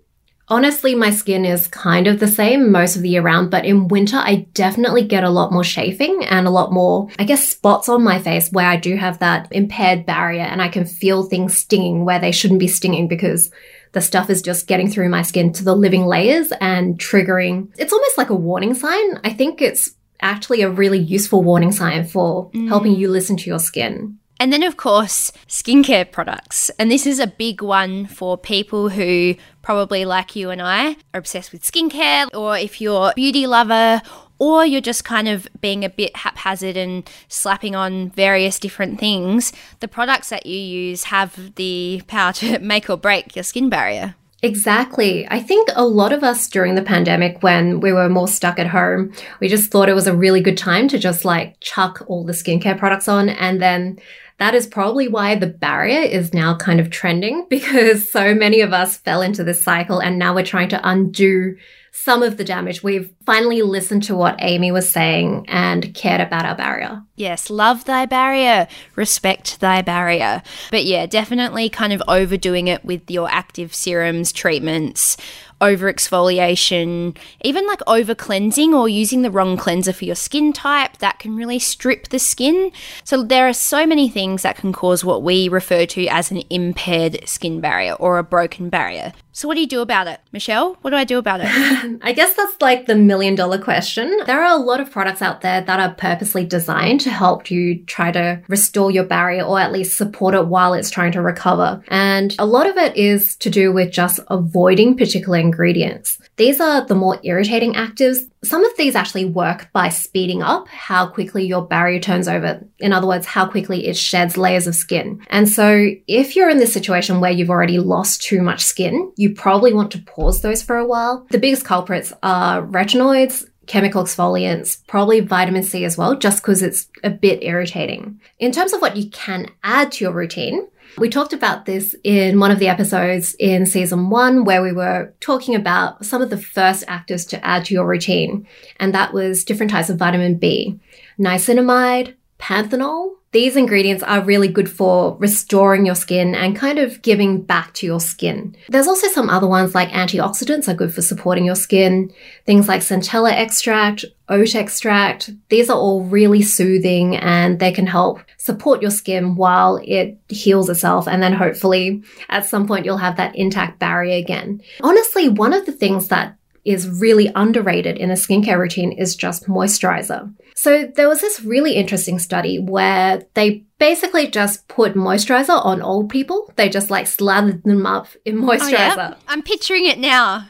Honestly, 0.50 0.94
my 0.94 1.10
skin 1.10 1.44
is 1.44 1.66
kind 1.68 2.06
of 2.06 2.20
the 2.20 2.28
same 2.28 2.72
most 2.72 2.96
of 2.96 3.02
the 3.02 3.10
year 3.10 3.20
round, 3.20 3.50
but 3.50 3.66
in 3.66 3.88
winter, 3.88 4.16
I 4.16 4.46
definitely 4.54 5.04
get 5.04 5.22
a 5.22 5.30
lot 5.30 5.52
more 5.52 5.64
chafing 5.64 6.24
and 6.24 6.46
a 6.46 6.50
lot 6.50 6.72
more, 6.72 7.08
I 7.18 7.24
guess, 7.24 7.46
spots 7.46 7.88
on 7.88 8.02
my 8.02 8.18
face 8.18 8.50
where 8.50 8.66
I 8.66 8.76
do 8.76 8.96
have 8.96 9.18
that 9.18 9.48
impaired 9.50 10.06
barrier 10.06 10.44
and 10.44 10.62
I 10.62 10.68
can 10.68 10.86
feel 10.86 11.24
things 11.24 11.56
stinging 11.56 12.04
where 12.06 12.18
they 12.18 12.32
shouldn't 12.32 12.61
be 12.61 12.68
stinging 12.68 13.08
because 13.08 13.50
the 13.92 14.00
stuff 14.00 14.30
is 14.30 14.40
just 14.40 14.66
getting 14.66 14.90
through 14.90 15.11
my 15.11 15.23
skin 15.23 15.52
to 15.52 15.64
the 15.64 15.76
living 15.76 16.06
layers 16.06 16.50
and 16.61 16.99
triggering. 16.99 17.68
It's 17.78 17.92
almost 17.92 18.16
like 18.16 18.30
a 18.30 18.34
warning 18.34 18.75
sign. 18.75 19.20
I 19.25 19.32
think 19.32 19.61
it's 19.61 19.90
actually 20.20 20.62
a 20.62 20.70
really 20.70 20.99
useful 20.99 21.42
warning 21.42 21.73
sign 21.73 22.06
for 22.06 22.50
mm. 22.50 22.68
helping 22.68 22.94
you 22.94 23.11
listen 23.11 23.37
to 23.37 23.50
your 23.50 23.58
skin. 23.58 24.18
And 24.40 24.52
then, 24.52 24.62
of 24.62 24.76
course, 24.76 25.33
skincare 25.49 26.11
products. 26.11 26.71
And 26.78 26.90
this 26.90 27.07
is 27.07 27.18
a 27.18 27.26
big 27.26 27.61
one 27.61 28.07
for 28.07 28.38
people 28.38 28.90
who 28.90 29.35
probably, 29.62 30.04
like 30.04 30.37
you 30.37 30.50
and 30.50 30.62
I, 30.62 30.97
are 31.12 31.18
obsessed 31.18 31.50
with 31.50 31.62
skincare, 31.62 32.28
or 32.35 32.57
if 32.57 32.80
you're 32.80 33.11
a 33.11 33.14
beauty 33.16 33.47
lover, 33.49 34.00
or 34.38 34.64
you're 34.64 34.80
just 34.80 35.04
kind 35.04 35.28
of 35.28 35.49
being 35.61 35.85
a 35.85 35.90
bit 35.90 36.16
haphazard 36.16 36.76
and 36.76 37.09
slapping 37.28 37.75
on 37.75 38.11
various 38.11 38.59
different 38.59 39.00
things. 39.00 39.52
The 39.80 39.88
products 39.88 40.28
that 40.28 40.47
you 40.47 40.59
use 40.59 41.04
have 41.04 41.54
the 41.57 42.02
power 42.07 42.33
to 42.35 42.59
make 42.61 42.88
or 42.88 42.97
break 42.97 43.35
your 43.35 43.42
skin 43.42 43.68
barrier. 43.68 44.14
Exactly. 44.40 45.26
I 45.28 45.40
think 45.40 45.68
a 45.75 45.85
lot 45.85 46.12
of 46.12 46.23
us 46.23 46.49
during 46.49 46.76
the 46.76 46.83
pandemic, 46.83 47.42
when 47.42 47.80
we 47.80 47.92
were 47.92 48.09
more 48.09 48.28
stuck 48.28 48.61
at 48.61 48.68
home, 48.68 49.12
we 49.40 49.49
just 49.49 49.73
thought 49.73 49.88
it 49.88 49.95
was 49.95 50.07
a 50.07 50.14
really 50.14 50.40
good 50.40 50.57
time 50.57 50.87
to 50.88 50.99
just 50.99 51.25
like 51.25 51.59
chuck 51.59 52.04
all 52.07 52.25
the 52.25 52.33
skincare 52.33 52.78
products 52.78 53.09
on 53.09 53.28
and 53.28 53.61
then 53.61 53.99
that 54.38 54.54
is 54.54 54.66
probably 54.66 55.09
why 55.09 55.35
the 55.35 55.47
barrier 55.47 56.00
is 56.00 56.33
now 56.33 56.57
kind 56.57 56.80
of 56.80 56.90
trending 56.90 57.47
because 57.50 58.11
so 58.11 58.35
many 58.35 58.61
of 58.61 58.73
us 58.73 58.97
fell 58.97 59.23
into 59.23 59.45
this 59.45 59.62
cycle 59.62 59.99
and 60.00 60.18
now 60.18 60.35
we're 60.35 60.45
trying 60.45 60.68
to 60.71 60.88
undo 60.88 61.57
some 61.90 62.23
of 62.23 62.37
the 62.37 62.45
damage. 62.45 62.83
We've 62.83 63.12
finally 63.26 63.62
listened 63.62 64.04
to 64.04 64.14
what 64.14 64.37
Amy 64.38 64.71
was 64.71 64.88
saying 64.90 65.47
and 65.49 65.92
cared 65.95 66.21
about 66.21 66.45
our 66.45 66.54
barrier. 66.54 67.02
Yes, 67.16 67.50
love 67.50 67.87
thy 67.87 68.07
barrier, 68.07 68.68
respect 68.95 69.59
thy 69.59 69.83
barrier. 69.83 70.42
But 70.71 70.85
yeah, 70.85 71.07
definitely 71.07 71.68
kind 71.68 71.92
of 71.92 72.02
overdoing 72.07 72.68
it 72.68 72.85
with 72.85 73.11
your 73.11 73.28
active 73.28 73.75
serums, 73.75 74.30
treatments, 74.30 75.16
over 75.60 75.92
exfoliation, 75.92 77.16
even 77.42 77.66
like 77.66 77.80
over 77.86 78.14
cleansing 78.14 78.74
or 78.74 78.88
using 78.88 79.22
the 79.22 79.30
wrong 79.30 79.56
cleanser 79.56 79.92
for 79.92 80.04
your 80.04 80.14
skin 80.14 80.52
type, 80.52 80.98
that 80.98 81.18
can 81.18 81.36
really 81.36 81.58
strip 81.58 82.08
the 82.08 82.18
skin. 82.18 82.70
So 83.04 83.22
there 83.22 83.48
are 83.48 83.52
so 83.52 83.86
many 83.86 84.08
things 84.08 84.42
that 84.42 84.56
can 84.56 84.72
cause 84.72 85.04
what 85.04 85.22
we 85.22 85.48
refer 85.48 85.86
to 85.86 86.06
as 86.06 86.30
an 86.30 86.42
impaired 86.50 87.28
skin 87.28 87.60
barrier 87.60 87.94
or 87.94 88.18
a 88.18 88.24
broken 88.24 88.68
barrier. 88.68 89.12
So, 89.38 89.47
what 89.47 89.54
do 89.54 89.61
you 89.61 89.68
do 89.68 89.83
about 89.83 90.09
it? 90.09 90.21
Michelle, 90.33 90.76
what 90.80 90.90
do 90.90 90.97
I 90.97 91.04
do 91.04 91.16
about 91.16 91.38
it? 91.40 91.47
I 92.02 92.12
guess 92.12 92.35
that's 92.35 92.61
like 92.61 92.87
the 92.87 92.97
million 92.97 93.37
dollar 93.37 93.57
question. 93.57 94.18
There 94.26 94.42
are 94.42 94.52
a 94.52 94.61
lot 94.61 94.80
of 94.80 94.90
products 94.90 95.23
out 95.23 95.42
there 95.42 95.61
that 95.61 95.78
are 95.78 95.95
purposely 95.95 96.45
designed 96.45 97.02
to 97.02 97.11
help 97.11 97.49
you 97.49 97.85
try 97.85 98.11
to 98.11 98.42
restore 98.49 98.90
your 98.90 99.04
barrier 99.04 99.45
or 99.45 99.61
at 99.61 99.71
least 99.71 99.97
support 99.97 100.35
it 100.35 100.49
while 100.49 100.75
it's 100.75 100.90
trying 100.90 101.12
to 101.12 101.23
recover. 101.23 101.85
And 101.87 102.35
a 102.40 102.47
lot 102.47 102.68
of 102.68 102.76
it 102.78 102.97
is 102.97 103.37
to 103.37 103.49
do 103.49 103.73
with 103.73 103.92
just 103.92 104.18
avoiding 104.26 104.97
particular 104.97 105.38
ingredients. 105.38 106.18
These 106.35 106.59
are 106.59 106.85
the 106.85 106.97
more 106.97 107.21
irritating 107.23 107.75
actives. 107.75 108.28
Some 108.45 108.64
of 108.64 108.76
these 108.76 108.95
actually 108.95 109.25
work 109.25 109.71
by 109.73 109.88
speeding 109.88 110.42
up 110.42 110.68
how 110.68 111.07
quickly 111.09 111.45
your 111.45 111.66
barrier 111.66 112.00
turns 112.00 112.28
over. 112.28 112.64
In 112.78 112.92
other 112.92 113.07
words, 113.07 113.26
how 113.26 113.47
quickly 113.47 113.87
it 113.87 113.97
sheds 113.97 114.37
layers 114.37 114.66
of 114.66 114.75
skin. 114.75 115.25
And 115.28 115.49
so 115.49 115.88
if 116.07 116.37
you're 116.37 116.50
in 116.50 116.59
this 116.59 116.73
situation 116.73 117.21
where 117.21 117.33
you've 117.33 117.50
already 117.50 117.78
lost 117.78 118.23
too 118.23 118.42
much 118.42 118.64
skin, 118.64 119.12
you 119.16 119.35
probably 119.35 119.73
want 119.73 119.90
to 119.92 120.02
pause 120.02 120.40
those 120.40 120.62
for 120.62 120.76
a 120.76 120.87
while. 120.87 121.26
The 121.30 121.38
biggest 121.38 121.64
culprits 121.64 122.12
are 122.23 122.62
retinoids, 122.62 123.45
chemical 123.66 124.02
exfoliants, 124.02 124.85
probably 124.87 125.21
vitamin 125.21 125.62
C 125.62 125.85
as 125.85 125.99
well, 125.99 126.16
just 126.16 126.42
because 126.42 126.62
it's 126.62 126.88
a 127.04 127.11
bit 127.11 127.42
irritating. 127.42 128.21
In 128.38 128.50
terms 128.50 128.73
of 128.73 128.80
what 128.80 128.97
you 128.97 129.11
can 129.11 129.50
add 129.62 129.92
to 129.92 130.04
your 130.04 130.12
routine, 130.12 130.66
we 130.99 131.09
talked 131.09 131.33
about 131.33 131.64
this 131.64 131.95
in 132.02 132.40
one 132.40 132.50
of 132.50 132.59
the 132.59 132.69
episodes 132.69 133.35
in 133.38 133.67
season 133.67 134.11
one, 134.11 134.45
where 134.45 134.62
we 134.62 134.73
were 134.73 135.14
talking 135.21 135.55
about 135.55 136.05
some 136.05 136.23
of 136.23 136.31
the 136.31 136.37
first 136.37 136.87
actives 136.87 137.28
to 137.28 137.45
add 137.45 137.64
to 137.67 137.75
your 137.75 137.87
routine. 137.87 138.47
And 138.81 138.95
that 138.95 139.12
was 139.12 139.45
different 139.45 139.71
types 139.71 139.90
of 139.90 139.99
vitamin 139.99 140.38
B, 140.38 140.81
niacinamide, 141.19 142.14
panthenol, 142.38 143.17
these 143.32 143.56
ingredients 143.56 144.02
are 144.02 144.25
really 144.25 144.49
good 144.49 144.70
for 144.70 145.16
restoring 145.18 145.85
your 145.85 145.94
skin 145.94 146.35
and 146.35 146.56
kind 146.56 146.78
of 146.78 147.02
giving 147.02 147.42
back 147.42 147.75
to 147.75 147.87
your 147.87 148.00
skin. 148.00 148.56
There's 148.68 148.88
also 148.88 149.08
some 149.08 149.28
other 149.28 149.47
ones 149.47 149.75
like 149.75 149.90
antioxidants 149.90 150.66
are 150.66 150.75
good 150.75 150.94
for 150.94 151.02
supporting 151.02 151.44
your 151.44 151.54
skin. 151.54 152.11
Things 152.47 152.68
like 152.68 152.80
centella 152.80 153.32
extract, 153.32 154.06
oat 154.30 154.54
extract. 154.54 155.30
These 155.50 155.68
are 155.68 155.76
all 155.76 156.04
really 156.04 156.40
soothing 156.40 157.16
and 157.16 157.58
they 157.58 157.73
can 157.73 157.87
help 157.87 158.20
support 158.38 158.80
your 158.80 158.90
skin 158.90 159.37
while 159.37 159.78
it 159.85 160.18
heals 160.28 160.70
itself. 160.70 161.06
And 161.06 161.23
then 161.23 161.35
hopefully 161.35 162.02
at 162.30 162.47
some 162.47 162.66
point 162.66 162.87
you'll 162.87 162.97
have 162.97 163.16
that 163.18 163.37
intact 163.37 163.78
barrier 163.78 164.16
again. 164.16 164.62
Honestly, 164.82 165.28
one 165.28 165.52
of 165.52 165.66
the 165.66 165.73
things 165.73 166.08
that 166.08 166.35
is 166.68 166.87
really 166.87 167.32
underrated 167.34 167.96
in 167.96 168.10
a 168.10 168.14
skincare 168.14 168.58
routine 168.58 168.92
is 168.92 169.16
just 169.16 169.46
moisturizer. 169.46 170.30
So 170.54 170.87
there 170.96 171.08
was 171.08 171.22
this 171.22 171.40
really 171.40 171.75
interesting 171.75 172.18
study 172.18 172.58
where 172.58 173.22
they 173.34 173.64
basically 173.78 174.26
just 174.26 174.68
put 174.68 174.94
moisturizer 174.94 175.64
on 175.64 175.80
old 175.80 176.10
people. 176.10 176.52
They 176.56 176.68
just 176.68 176.90
like 176.90 177.06
slathered 177.06 177.62
them 177.62 177.87
up 177.87 178.08
in 178.25 178.38
oh, 178.38 178.42
moisturizer. 178.42 178.72
Oh, 178.72 178.96
yeah? 178.96 179.14
I'm 179.28 179.42
picturing 179.42 179.87
it 179.87 179.98
now. 179.98 180.48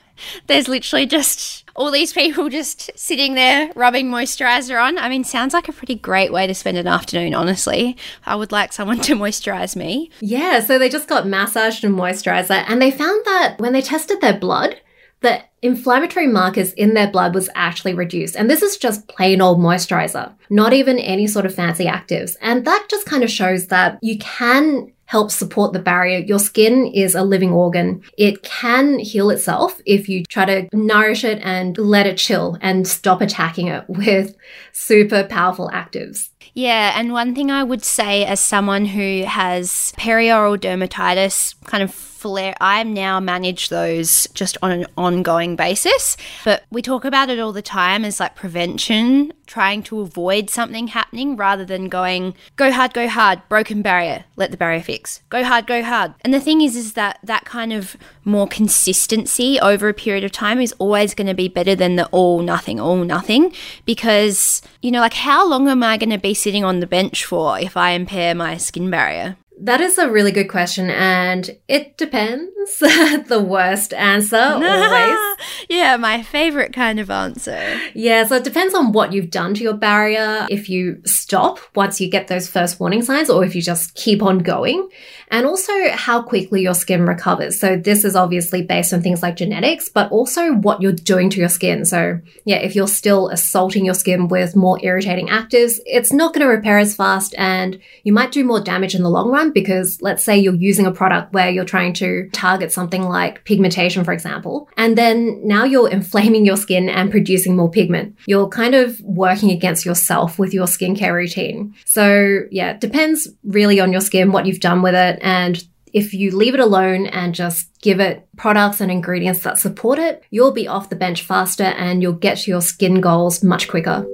There's 0.48 0.66
literally 0.66 1.06
just 1.06 1.64
all 1.76 1.92
these 1.92 2.12
people 2.12 2.48
just 2.48 2.90
sitting 2.98 3.34
there 3.34 3.70
rubbing 3.76 4.10
moisturizer 4.10 4.82
on. 4.82 4.98
I 4.98 5.08
mean, 5.08 5.22
sounds 5.22 5.54
like 5.54 5.68
a 5.68 5.72
pretty 5.72 5.94
great 5.94 6.32
way 6.32 6.48
to 6.48 6.54
spend 6.54 6.76
an 6.76 6.88
afternoon, 6.88 7.34
honestly. 7.34 7.96
I 8.26 8.34
would 8.34 8.50
like 8.50 8.72
someone 8.72 8.98
to 9.02 9.14
moisturize 9.14 9.76
me. 9.76 10.10
Yeah, 10.20 10.58
so 10.58 10.78
they 10.78 10.88
just 10.88 11.06
got 11.06 11.28
massaged 11.28 11.84
and 11.84 11.94
moisturizer, 11.94 12.64
and 12.66 12.82
they 12.82 12.90
found 12.90 13.24
that 13.26 13.56
when 13.58 13.72
they 13.72 13.82
tested 13.82 14.20
their 14.20 14.36
blood, 14.36 14.80
the 15.20 15.42
inflammatory 15.62 16.26
markers 16.26 16.72
in 16.74 16.94
their 16.94 17.10
blood 17.10 17.34
was 17.34 17.50
actually 17.54 17.94
reduced. 17.94 18.36
And 18.36 18.48
this 18.48 18.62
is 18.62 18.76
just 18.76 19.08
plain 19.08 19.40
old 19.40 19.58
moisturizer, 19.58 20.32
not 20.50 20.72
even 20.72 20.98
any 20.98 21.26
sort 21.26 21.46
of 21.46 21.54
fancy 21.54 21.86
actives. 21.86 22.36
And 22.40 22.64
that 22.64 22.86
just 22.88 23.06
kind 23.06 23.24
of 23.24 23.30
shows 23.30 23.66
that 23.68 23.98
you 24.02 24.18
can 24.18 24.92
help 25.06 25.30
support 25.30 25.72
the 25.72 25.78
barrier. 25.78 26.18
Your 26.18 26.38
skin 26.38 26.86
is 26.86 27.14
a 27.14 27.22
living 27.22 27.50
organ. 27.50 28.02
It 28.18 28.42
can 28.42 28.98
heal 28.98 29.30
itself 29.30 29.80
if 29.86 30.06
you 30.06 30.22
try 30.24 30.44
to 30.44 30.68
nourish 30.76 31.24
it 31.24 31.40
and 31.42 31.76
let 31.78 32.06
it 32.06 32.18
chill 32.18 32.58
and 32.60 32.86
stop 32.86 33.22
attacking 33.22 33.68
it 33.68 33.84
with 33.88 34.36
super 34.72 35.24
powerful 35.24 35.70
actives. 35.72 36.28
Yeah, 36.54 36.98
and 36.98 37.12
one 37.12 37.34
thing 37.34 37.50
I 37.50 37.62
would 37.62 37.84
say 37.84 38.24
as 38.24 38.40
someone 38.40 38.86
who 38.86 39.24
has 39.24 39.92
perioral 39.96 40.58
dermatitis 40.58 41.54
kind 41.64 41.82
of 41.82 41.94
flare. 42.18 42.54
I 42.60 42.82
now 42.82 43.20
manage 43.20 43.68
those 43.68 44.26
just 44.34 44.58
on 44.60 44.72
an 44.72 44.86
ongoing 44.96 45.54
basis. 45.54 46.16
But 46.44 46.64
we 46.70 46.82
talk 46.82 47.04
about 47.04 47.30
it 47.30 47.38
all 47.38 47.52
the 47.52 47.62
time 47.62 48.04
as 48.04 48.18
like 48.18 48.34
prevention, 48.34 49.32
trying 49.46 49.84
to 49.84 50.00
avoid 50.00 50.50
something 50.50 50.88
happening 50.88 51.36
rather 51.36 51.64
than 51.64 51.88
going, 51.88 52.34
go 52.56 52.72
hard, 52.72 52.92
go 52.92 53.08
hard, 53.08 53.40
broken 53.48 53.82
barrier, 53.82 54.24
let 54.34 54.50
the 54.50 54.56
barrier 54.56 54.82
fix. 54.82 55.22
Go 55.30 55.44
hard, 55.44 55.68
go 55.68 55.82
hard. 55.82 56.12
And 56.22 56.34
the 56.34 56.40
thing 56.40 56.60
is, 56.60 56.74
is 56.74 56.94
that 56.94 57.20
that 57.22 57.44
kind 57.44 57.72
of 57.72 57.96
more 58.24 58.48
consistency 58.48 59.58
over 59.60 59.88
a 59.88 59.94
period 59.94 60.24
of 60.24 60.32
time 60.32 60.60
is 60.60 60.74
always 60.78 61.14
going 61.14 61.28
to 61.28 61.34
be 61.34 61.48
better 61.48 61.76
than 61.76 61.96
the 61.96 62.06
all 62.08 62.40
nothing, 62.42 62.80
all 62.80 62.96
nothing. 63.04 63.52
Because, 63.84 64.60
you 64.82 64.90
know, 64.90 65.00
like 65.00 65.14
how 65.14 65.48
long 65.48 65.68
am 65.68 65.84
I 65.84 65.96
going 65.96 66.10
to 66.10 66.18
be 66.18 66.34
sitting 66.48 66.64
on 66.64 66.80
the 66.80 66.86
bench 66.86 67.26
for 67.26 67.60
if 67.60 67.76
I 67.76 67.90
impair 67.90 68.34
my 68.34 68.56
skin 68.56 68.88
barrier? 68.88 69.36
That 69.60 69.80
is 69.80 69.98
a 69.98 70.08
really 70.08 70.30
good 70.30 70.48
question, 70.48 70.88
and 70.90 71.50
it 71.66 71.96
depends. 71.96 72.52
the 72.78 73.44
worst 73.44 73.94
answer, 73.94 74.36
always. 74.36 75.36
yeah, 75.68 75.96
my 75.96 76.22
favorite 76.22 76.72
kind 76.72 77.00
of 77.00 77.10
answer. 77.10 77.80
Yeah, 77.94 78.26
so 78.26 78.36
it 78.36 78.44
depends 78.44 78.74
on 78.74 78.92
what 78.92 79.12
you've 79.12 79.30
done 79.30 79.54
to 79.54 79.62
your 79.62 79.74
barrier. 79.74 80.46
If 80.50 80.68
you 80.68 81.00
stop 81.04 81.60
once 81.74 82.00
you 82.00 82.10
get 82.10 82.28
those 82.28 82.48
first 82.48 82.78
warning 82.78 83.02
signs, 83.02 83.30
or 83.30 83.44
if 83.44 83.54
you 83.54 83.62
just 83.62 83.94
keep 83.94 84.22
on 84.22 84.38
going, 84.38 84.88
and 85.30 85.46
also 85.46 85.72
how 85.92 86.22
quickly 86.22 86.62
your 86.62 86.74
skin 86.74 87.06
recovers. 87.06 87.58
So, 87.58 87.76
this 87.76 88.04
is 88.04 88.14
obviously 88.14 88.62
based 88.62 88.92
on 88.92 89.02
things 89.02 89.22
like 89.22 89.36
genetics, 89.36 89.88
but 89.88 90.10
also 90.12 90.52
what 90.52 90.80
you're 90.82 90.92
doing 90.92 91.30
to 91.30 91.40
your 91.40 91.48
skin. 91.48 91.84
So, 91.84 92.20
yeah, 92.44 92.56
if 92.56 92.76
you're 92.76 92.86
still 92.86 93.28
assaulting 93.28 93.84
your 93.84 93.94
skin 93.94 94.28
with 94.28 94.54
more 94.54 94.78
irritating 94.82 95.28
actives, 95.28 95.78
it's 95.86 96.12
not 96.12 96.32
going 96.34 96.46
to 96.46 96.52
repair 96.52 96.78
as 96.78 96.94
fast, 96.94 97.34
and 97.38 97.80
you 98.04 98.12
might 98.12 98.32
do 98.32 98.44
more 98.44 98.60
damage 98.60 98.94
in 98.94 99.02
the 99.02 99.10
long 99.10 99.30
run 99.30 99.47
because 99.52 100.00
let's 100.02 100.22
say 100.22 100.38
you're 100.38 100.54
using 100.54 100.86
a 100.86 100.92
product 100.92 101.32
where 101.32 101.50
you're 101.50 101.64
trying 101.64 101.92
to 101.94 102.28
target 102.32 102.72
something 102.72 103.02
like 103.02 103.44
pigmentation, 103.44 104.04
for 104.04 104.12
example, 104.12 104.68
and 104.76 104.96
then 104.96 105.40
now 105.46 105.64
you're 105.64 105.90
inflaming 105.98 106.44
your 106.44 106.56
skin 106.56 106.88
and 106.88 107.10
producing 107.10 107.56
more 107.56 107.70
pigment. 107.70 108.16
You're 108.26 108.48
kind 108.48 108.74
of 108.74 109.00
working 109.00 109.50
against 109.50 109.84
yourself 109.84 110.38
with 110.38 110.52
your 110.54 110.66
skincare 110.66 111.14
routine. 111.14 111.74
So 111.84 112.40
yeah, 112.50 112.72
it 112.72 112.80
depends 112.80 113.28
really 113.44 113.80
on 113.80 113.92
your 113.92 114.00
skin, 114.00 114.32
what 114.32 114.46
you've 114.46 114.60
done 114.60 114.82
with 114.82 114.94
it, 114.94 115.18
and 115.22 115.62
if 115.92 116.14
you 116.14 116.36
leave 116.36 116.54
it 116.54 116.60
alone 116.60 117.06
and 117.06 117.34
just 117.34 117.68
give 117.80 118.00
it 118.00 118.26
products 118.36 118.80
and 118.80 118.90
ingredients 118.90 119.40
that 119.40 119.58
support 119.58 119.98
it, 119.98 120.22
you'll 120.30 120.52
be 120.52 120.68
off 120.68 120.90
the 120.90 120.96
bench 120.96 121.22
faster 121.22 121.64
and 121.64 122.02
you'll 122.02 122.12
get 122.12 122.38
to 122.38 122.50
your 122.50 122.60
skin 122.60 123.00
goals 123.00 123.42
much 123.42 123.68
quicker. 123.68 124.06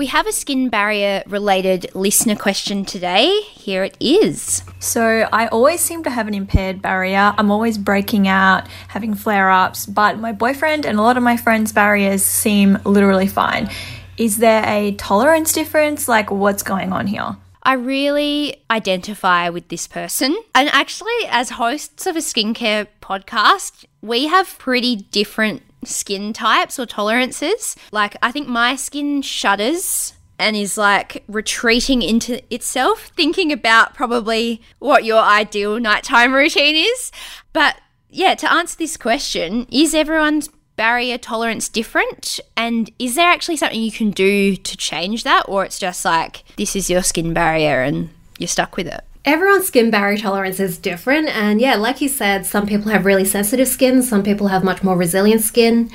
We 0.00 0.06
have 0.06 0.26
a 0.26 0.32
skin 0.32 0.70
barrier 0.70 1.22
related 1.26 1.94
listener 1.94 2.34
question 2.34 2.86
today. 2.86 3.38
Here 3.52 3.84
it 3.84 3.98
is. 4.00 4.62
So, 4.78 5.28
I 5.30 5.46
always 5.48 5.82
seem 5.82 6.04
to 6.04 6.10
have 6.10 6.26
an 6.26 6.32
impaired 6.32 6.80
barrier. 6.80 7.34
I'm 7.36 7.50
always 7.50 7.76
breaking 7.76 8.26
out, 8.26 8.66
having 8.88 9.12
flare 9.12 9.50
ups, 9.50 9.84
but 9.84 10.18
my 10.18 10.32
boyfriend 10.32 10.86
and 10.86 10.98
a 10.98 11.02
lot 11.02 11.18
of 11.18 11.22
my 11.22 11.36
friends' 11.36 11.74
barriers 11.74 12.24
seem 12.24 12.78
literally 12.86 13.26
fine. 13.26 13.68
Is 14.16 14.38
there 14.38 14.64
a 14.66 14.92
tolerance 14.92 15.52
difference? 15.52 16.08
Like, 16.08 16.30
what's 16.30 16.62
going 16.62 16.94
on 16.94 17.06
here? 17.06 17.36
I 17.62 17.74
really 17.74 18.56
identify 18.70 19.50
with 19.50 19.68
this 19.68 19.86
person. 19.86 20.34
And 20.54 20.70
actually, 20.70 21.26
as 21.28 21.50
hosts 21.50 22.06
of 22.06 22.16
a 22.16 22.20
skincare 22.20 22.86
podcast, 23.02 23.84
we 24.00 24.28
have 24.28 24.58
pretty 24.58 24.96
different 24.96 25.60
skin 25.84 26.32
types 26.32 26.78
or 26.78 26.86
tolerances. 26.86 27.76
Like, 27.92 28.16
I 28.22 28.32
think 28.32 28.48
my 28.48 28.76
skin 28.76 29.22
shudders 29.22 30.14
and 30.38 30.56
is 30.56 30.78
like 30.78 31.22
retreating 31.28 32.02
into 32.02 32.42
itself, 32.52 33.12
thinking 33.14 33.52
about 33.52 33.94
probably 33.94 34.62
what 34.78 35.04
your 35.04 35.22
ideal 35.22 35.78
nighttime 35.78 36.32
routine 36.32 36.76
is. 36.76 37.12
But 37.52 37.76
yeah, 38.08 38.34
to 38.34 38.52
answer 38.52 38.76
this 38.76 38.96
question, 38.96 39.66
is 39.70 39.94
everyone's 39.94 40.48
barrier 40.76 41.18
tolerance 41.18 41.68
different? 41.68 42.40
And 42.56 42.90
is 42.98 43.14
there 43.14 43.28
actually 43.28 43.58
something 43.58 43.82
you 43.82 43.92
can 43.92 44.10
do 44.10 44.56
to 44.56 44.76
change 44.78 45.24
that? 45.24 45.44
Or 45.46 45.64
it's 45.64 45.78
just 45.78 46.04
like, 46.06 46.42
this 46.56 46.74
is 46.74 46.88
your 46.88 47.02
skin 47.02 47.34
barrier 47.34 47.82
and 47.82 48.08
you're 48.38 48.48
stuck 48.48 48.76
with 48.76 48.86
it? 48.86 49.04
Everyone's 49.24 49.66
skin 49.66 49.90
barrier 49.90 50.16
tolerance 50.16 50.60
is 50.60 50.78
different. 50.78 51.28
And 51.28 51.60
yeah, 51.60 51.76
like 51.76 52.00
you 52.00 52.08
said, 52.08 52.46
some 52.46 52.66
people 52.66 52.90
have 52.90 53.04
really 53.04 53.24
sensitive 53.24 53.68
skin, 53.68 54.02
some 54.02 54.22
people 54.22 54.48
have 54.48 54.64
much 54.64 54.82
more 54.82 54.96
resilient 54.96 55.42
skin. 55.42 55.90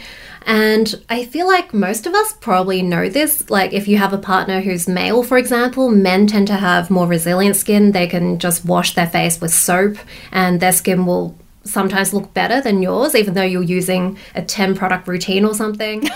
And 0.46 0.94
I 1.10 1.25
feel 1.25 1.48
like 1.48 1.74
most 1.74 2.05
of 2.05 2.13
us 2.13 2.34
probably 2.34 2.84
know 2.84 3.10
this. 3.10 3.50
Like, 3.50 3.74
if 3.74 3.88
you 3.88 3.98
have 3.98 4.13
a 4.13 4.20
partner 4.20 4.62
who's 4.62 4.88
male, 4.88 5.24
for 5.24 5.39
example, 5.39 5.89
men 5.89 6.27
tend 6.27 6.46
to 6.48 6.53
have 6.53 6.91
more 6.91 7.08
resilient 7.08 7.55
skin. 7.55 7.94
They 7.94 8.05
can 8.05 8.38
just 8.38 8.63
wash 8.63 8.94
their 8.94 9.08
face 9.08 9.41
with 9.41 9.51
soap 9.51 9.98
and 10.32 10.60
their 10.60 10.72
skin 10.72 11.08
will 11.08 11.36
sometimes 11.63 12.13
look 12.13 12.32
better 12.36 12.62
than 12.62 12.84
yours, 12.84 13.15
even 13.15 13.34
though 13.34 13.41
you're 13.41 13.63
using 13.63 14.20
a 14.36 14.44
10 14.44 14.75
product 14.75 15.08
routine 15.08 15.46
or 15.46 15.55
something. 15.55 16.08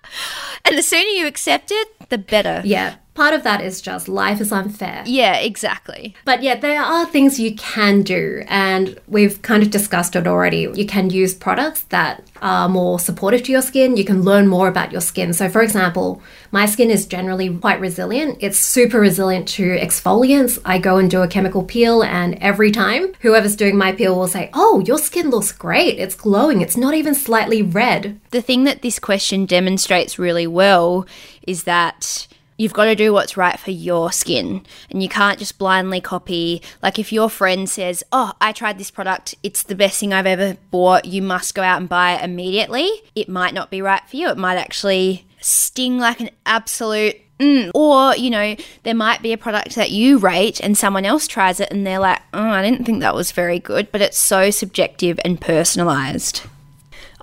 and 0.64 0.78
the 0.78 0.82
sooner 0.82 1.08
you 1.08 1.26
accept 1.26 1.72
it, 1.72 2.08
the 2.10 2.18
better. 2.18 2.62
Yeah. 2.64 2.94
Part 3.14 3.34
of 3.34 3.42
that 3.44 3.60
is 3.60 3.80
just 3.80 4.08
life 4.08 4.40
is 4.40 4.52
unfair. 4.52 5.02
Yeah, 5.06 5.36
exactly. 5.36 6.14
But 6.24 6.42
yeah, 6.42 6.56
there 6.56 6.82
are 6.82 7.06
things 7.06 7.38
you 7.40 7.54
can 7.54 8.02
do, 8.02 8.42
and 8.48 8.98
we've 9.06 9.40
kind 9.42 9.62
of 9.62 9.70
discussed 9.70 10.16
it 10.16 10.26
already. 10.26 10.68
You 10.74 10.86
can 10.86 11.10
use 11.10 11.34
products 11.34 11.82
that 11.84 12.22
are 12.42 12.68
more 12.68 12.98
supportive 12.98 13.42
to 13.44 13.52
your 13.52 13.62
skin. 13.62 13.96
You 13.96 14.04
can 14.04 14.22
learn 14.22 14.48
more 14.48 14.68
about 14.68 14.92
your 14.92 15.00
skin. 15.00 15.32
So, 15.32 15.48
for 15.48 15.62
example, 15.62 16.20
my 16.50 16.66
skin 16.66 16.90
is 16.90 17.06
generally 17.06 17.56
quite 17.56 17.80
resilient. 17.80 18.38
It's 18.40 18.58
super 18.58 19.00
resilient 19.00 19.48
to 19.48 19.76
exfoliants. 19.78 20.58
I 20.64 20.78
go 20.78 20.98
and 20.98 21.10
do 21.10 21.22
a 21.22 21.28
chemical 21.28 21.62
peel, 21.62 22.02
and 22.02 22.34
every 22.40 22.70
time, 22.70 23.12
whoever's 23.20 23.56
doing 23.56 23.76
my 23.76 23.92
peel 23.92 24.16
will 24.16 24.28
say, 24.28 24.50
Oh, 24.52 24.82
your 24.86 24.98
skin 24.98 25.30
looks 25.30 25.52
great. 25.52 25.98
It's 25.98 26.14
glowing. 26.14 26.60
It's 26.60 26.76
not 26.76 26.94
even 26.94 27.14
slightly 27.14 27.62
red. 27.62 28.20
The 28.30 28.42
thing 28.42 28.64
that 28.64 28.82
this 28.82 28.98
question 28.98 29.46
demonstrates 29.46 30.18
really 30.18 30.46
well 30.46 31.06
is 31.46 31.64
that 31.64 32.26
You've 32.56 32.72
got 32.72 32.84
to 32.84 32.94
do 32.94 33.12
what's 33.12 33.36
right 33.36 33.58
for 33.58 33.70
your 33.70 34.12
skin 34.12 34.64
and 34.90 35.02
you 35.02 35.08
can't 35.08 35.38
just 35.38 35.58
blindly 35.58 36.00
copy. 36.00 36.62
Like, 36.82 36.98
if 36.98 37.12
your 37.12 37.28
friend 37.28 37.68
says, 37.68 38.04
Oh, 38.12 38.32
I 38.40 38.52
tried 38.52 38.78
this 38.78 38.90
product, 38.90 39.34
it's 39.42 39.62
the 39.62 39.74
best 39.74 39.98
thing 39.98 40.12
I've 40.12 40.26
ever 40.26 40.56
bought, 40.70 41.04
you 41.04 41.22
must 41.22 41.54
go 41.54 41.62
out 41.62 41.80
and 41.80 41.88
buy 41.88 42.14
it 42.14 42.24
immediately. 42.24 42.88
It 43.14 43.28
might 43.28 43.54
not 43.54 43.70
be 43.70 43.82
right 43.82 44.02
for 44.08 44.16
you. 44.16 44.28
It 44.28 44.38
might 44.38 44.56
actually 44.56 45.26
sting 45.40 45.98
like 45.98 46.20
an 46.20 46.30
absolute 46.46 47.20
Mm. 47.38 47.72
Or, 47.74 48.14
you 48.16 48.30
know, 48.30 48.56
there 48.84 48.94
might 48.94 49.20
be 49.20 49.32
a 49.32 49.38
product 49.38 49.74
that 49.74 49.90
you 49.90 50.18
rate 50.18 50.60
and 50.60 50.78
someone 50.78 51.04
else 51.04 51.26
tries 51.26 51.58
it 51.58 51.70
and 51.70 51.86
they're 51.86 51.98
like, 51.98 52.20
oh, 52.32 52.48
I 52.48 52.62
didn't 52.62 52.84
think 52.84 53.00
that 53.00 53.14
was 53.14 53.32
very 53.32 53.58
good, 53.58 53.90
but 53.90 54.00
it's 54.00 54.18
so 54.18 54.50
subjective 54.50 55.18
and 55.24 55.40
personalized. 55.40 56.42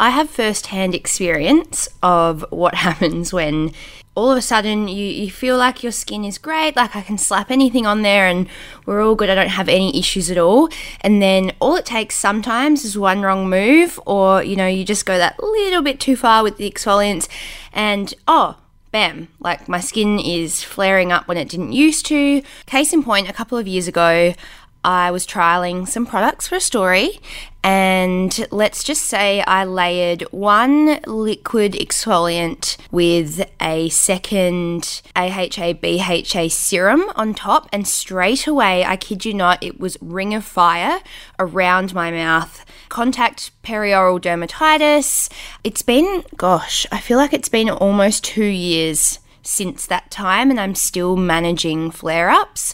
I 0.02 0.10
have 0.10 0.32
first 0.32 0.68
hand 0.68 0.96
experience 0.96 1.88
of 2.02 2.44
what 2.50 2.74
happens 2.88 3.32
when 3.32 3.72
all 4.16 4.32
of 4.32 4.38
a 4.38 4.42
sudden 4.42 4.88
you, 4.88 5.06
you 5.06 5.30
feel 5.30 5.58
like 5.58 5.84
your 5.84 5.92
skin 5.92 6.26
is 6.26 6.40
great, 6.40 6.76
like 6.76 6.96
I 6.96 7.02
can 7.02 7.20
slap 7.20 7.52
anything 7.52 7.86
on 7.86 8.02
there 8.02 8.26
and 8.26 8.50
we're 8.88 9.04
all 9.04 9.14
good, 9.14 9.30
I 9.30 9.36
don't 9.36 9.50
have 9.50 9.70
any 9.70 9.98
issues 9.98 10.32
at 10.32 10.40
all. 10.40 10.70
And 11.02 11.22
then 11.22 11.54
all 11.60 11.76
it 11.76 11.86
takes 11.86 12.16
sometimes 12.16 12.84
is 12.84 12.98
one 12.98 13.22
wrong 13.22 13.48
move, 13.48 14.00
or 14.08 14.44
you 14.44 14.56
know, 14.56 14.66
you 14.66 14.84
just 14.84 15.06
go 15.06 15.20
that 15.20 15.42
little 15.42 15.84
bit 15.84 16.00
too 16.00 16.16
far 16.16 16.42
with 16.42 16.58
the 16.58 16.70
exfoliants, 16.70 17.30
and 17.72 18.12
oh, 18.28 18.58
bam, 18.92 19.28
like 19.40 19.70
my 19.70 19.80
skin 19.80 20.20
is 20.20 20.64
flaring 20.64 21.12
up 21.12 21.28
when 21.28 21.38
it 21.38 21.48
didn't 21.48 21.72
used 21.72 22.06
to. 22.08 22.42
Case 22.66 22.92
in 22.92 23.04
point, 23.04 23.30
a 23.30 23.34
couple 23.34 23.58
of 23.58 23.68
years 23.68 23.88
ago, 23.88 24.34
I 24.84 25.12
was 25.12 25.28
trialing 25.28 25.88
some 25.88 26.06
products 26.06 26.48
for 26.48 26.56
a 26.56 26.60
story, 26.60 27.20
and 27.64 28.48
let's 28.50 28.84
just 28.84 29.04
say 29.04 29.42
I 29.42 29.64
layered 29.64 30.24
one 30.32 31.00
liquid 31.06 31.74
exfoliant 31.74 32.78
with 32.90 33.48
a 33.62 33.90
second 33.90 35.04
AHA 35.16 35.74
BHA 35.74 36.48
serum 36.50 37.12
on 37.16 37.36
top, 37.36 37.70
and 37.72 37.88
straight 37.88 38.48
away, 38.48 38.84
I 38.84 38.96
kid 38.96 39.24
you 39.24 39.36
not, 39.36 39.62
it 39.62 39.80
was 39.80 39.98
ring 40.02 40.34
of 40.34 40.44
fire 40.44 41.00
around 41.38 41.94
my 41.94 42.10
mouth. 42.10 42.66
Contact 42.90 43.52
perioral 43.64 44.20
dermatitis. 44.20 45.32
It's 45.64 45.84
been, 45.84 46.24
gosh, 46.38 46.88
I 46.92 47.00
feel 47.00 47.18
like 47.18 47.34
it's 47.34 47.50
been 47.50 47.70
almost 47.70 48.24
two 48.24 48.44
years 48.44 49.20
since 49.44 49.86
that 49.86 50.10
time, 50.10 50.50
and 50.50 50.60
I'm 50.60 50.76
still 50.76 51.16
managing 51.16 51.92
flare 51.92 52.32
ups. 52.32 52.74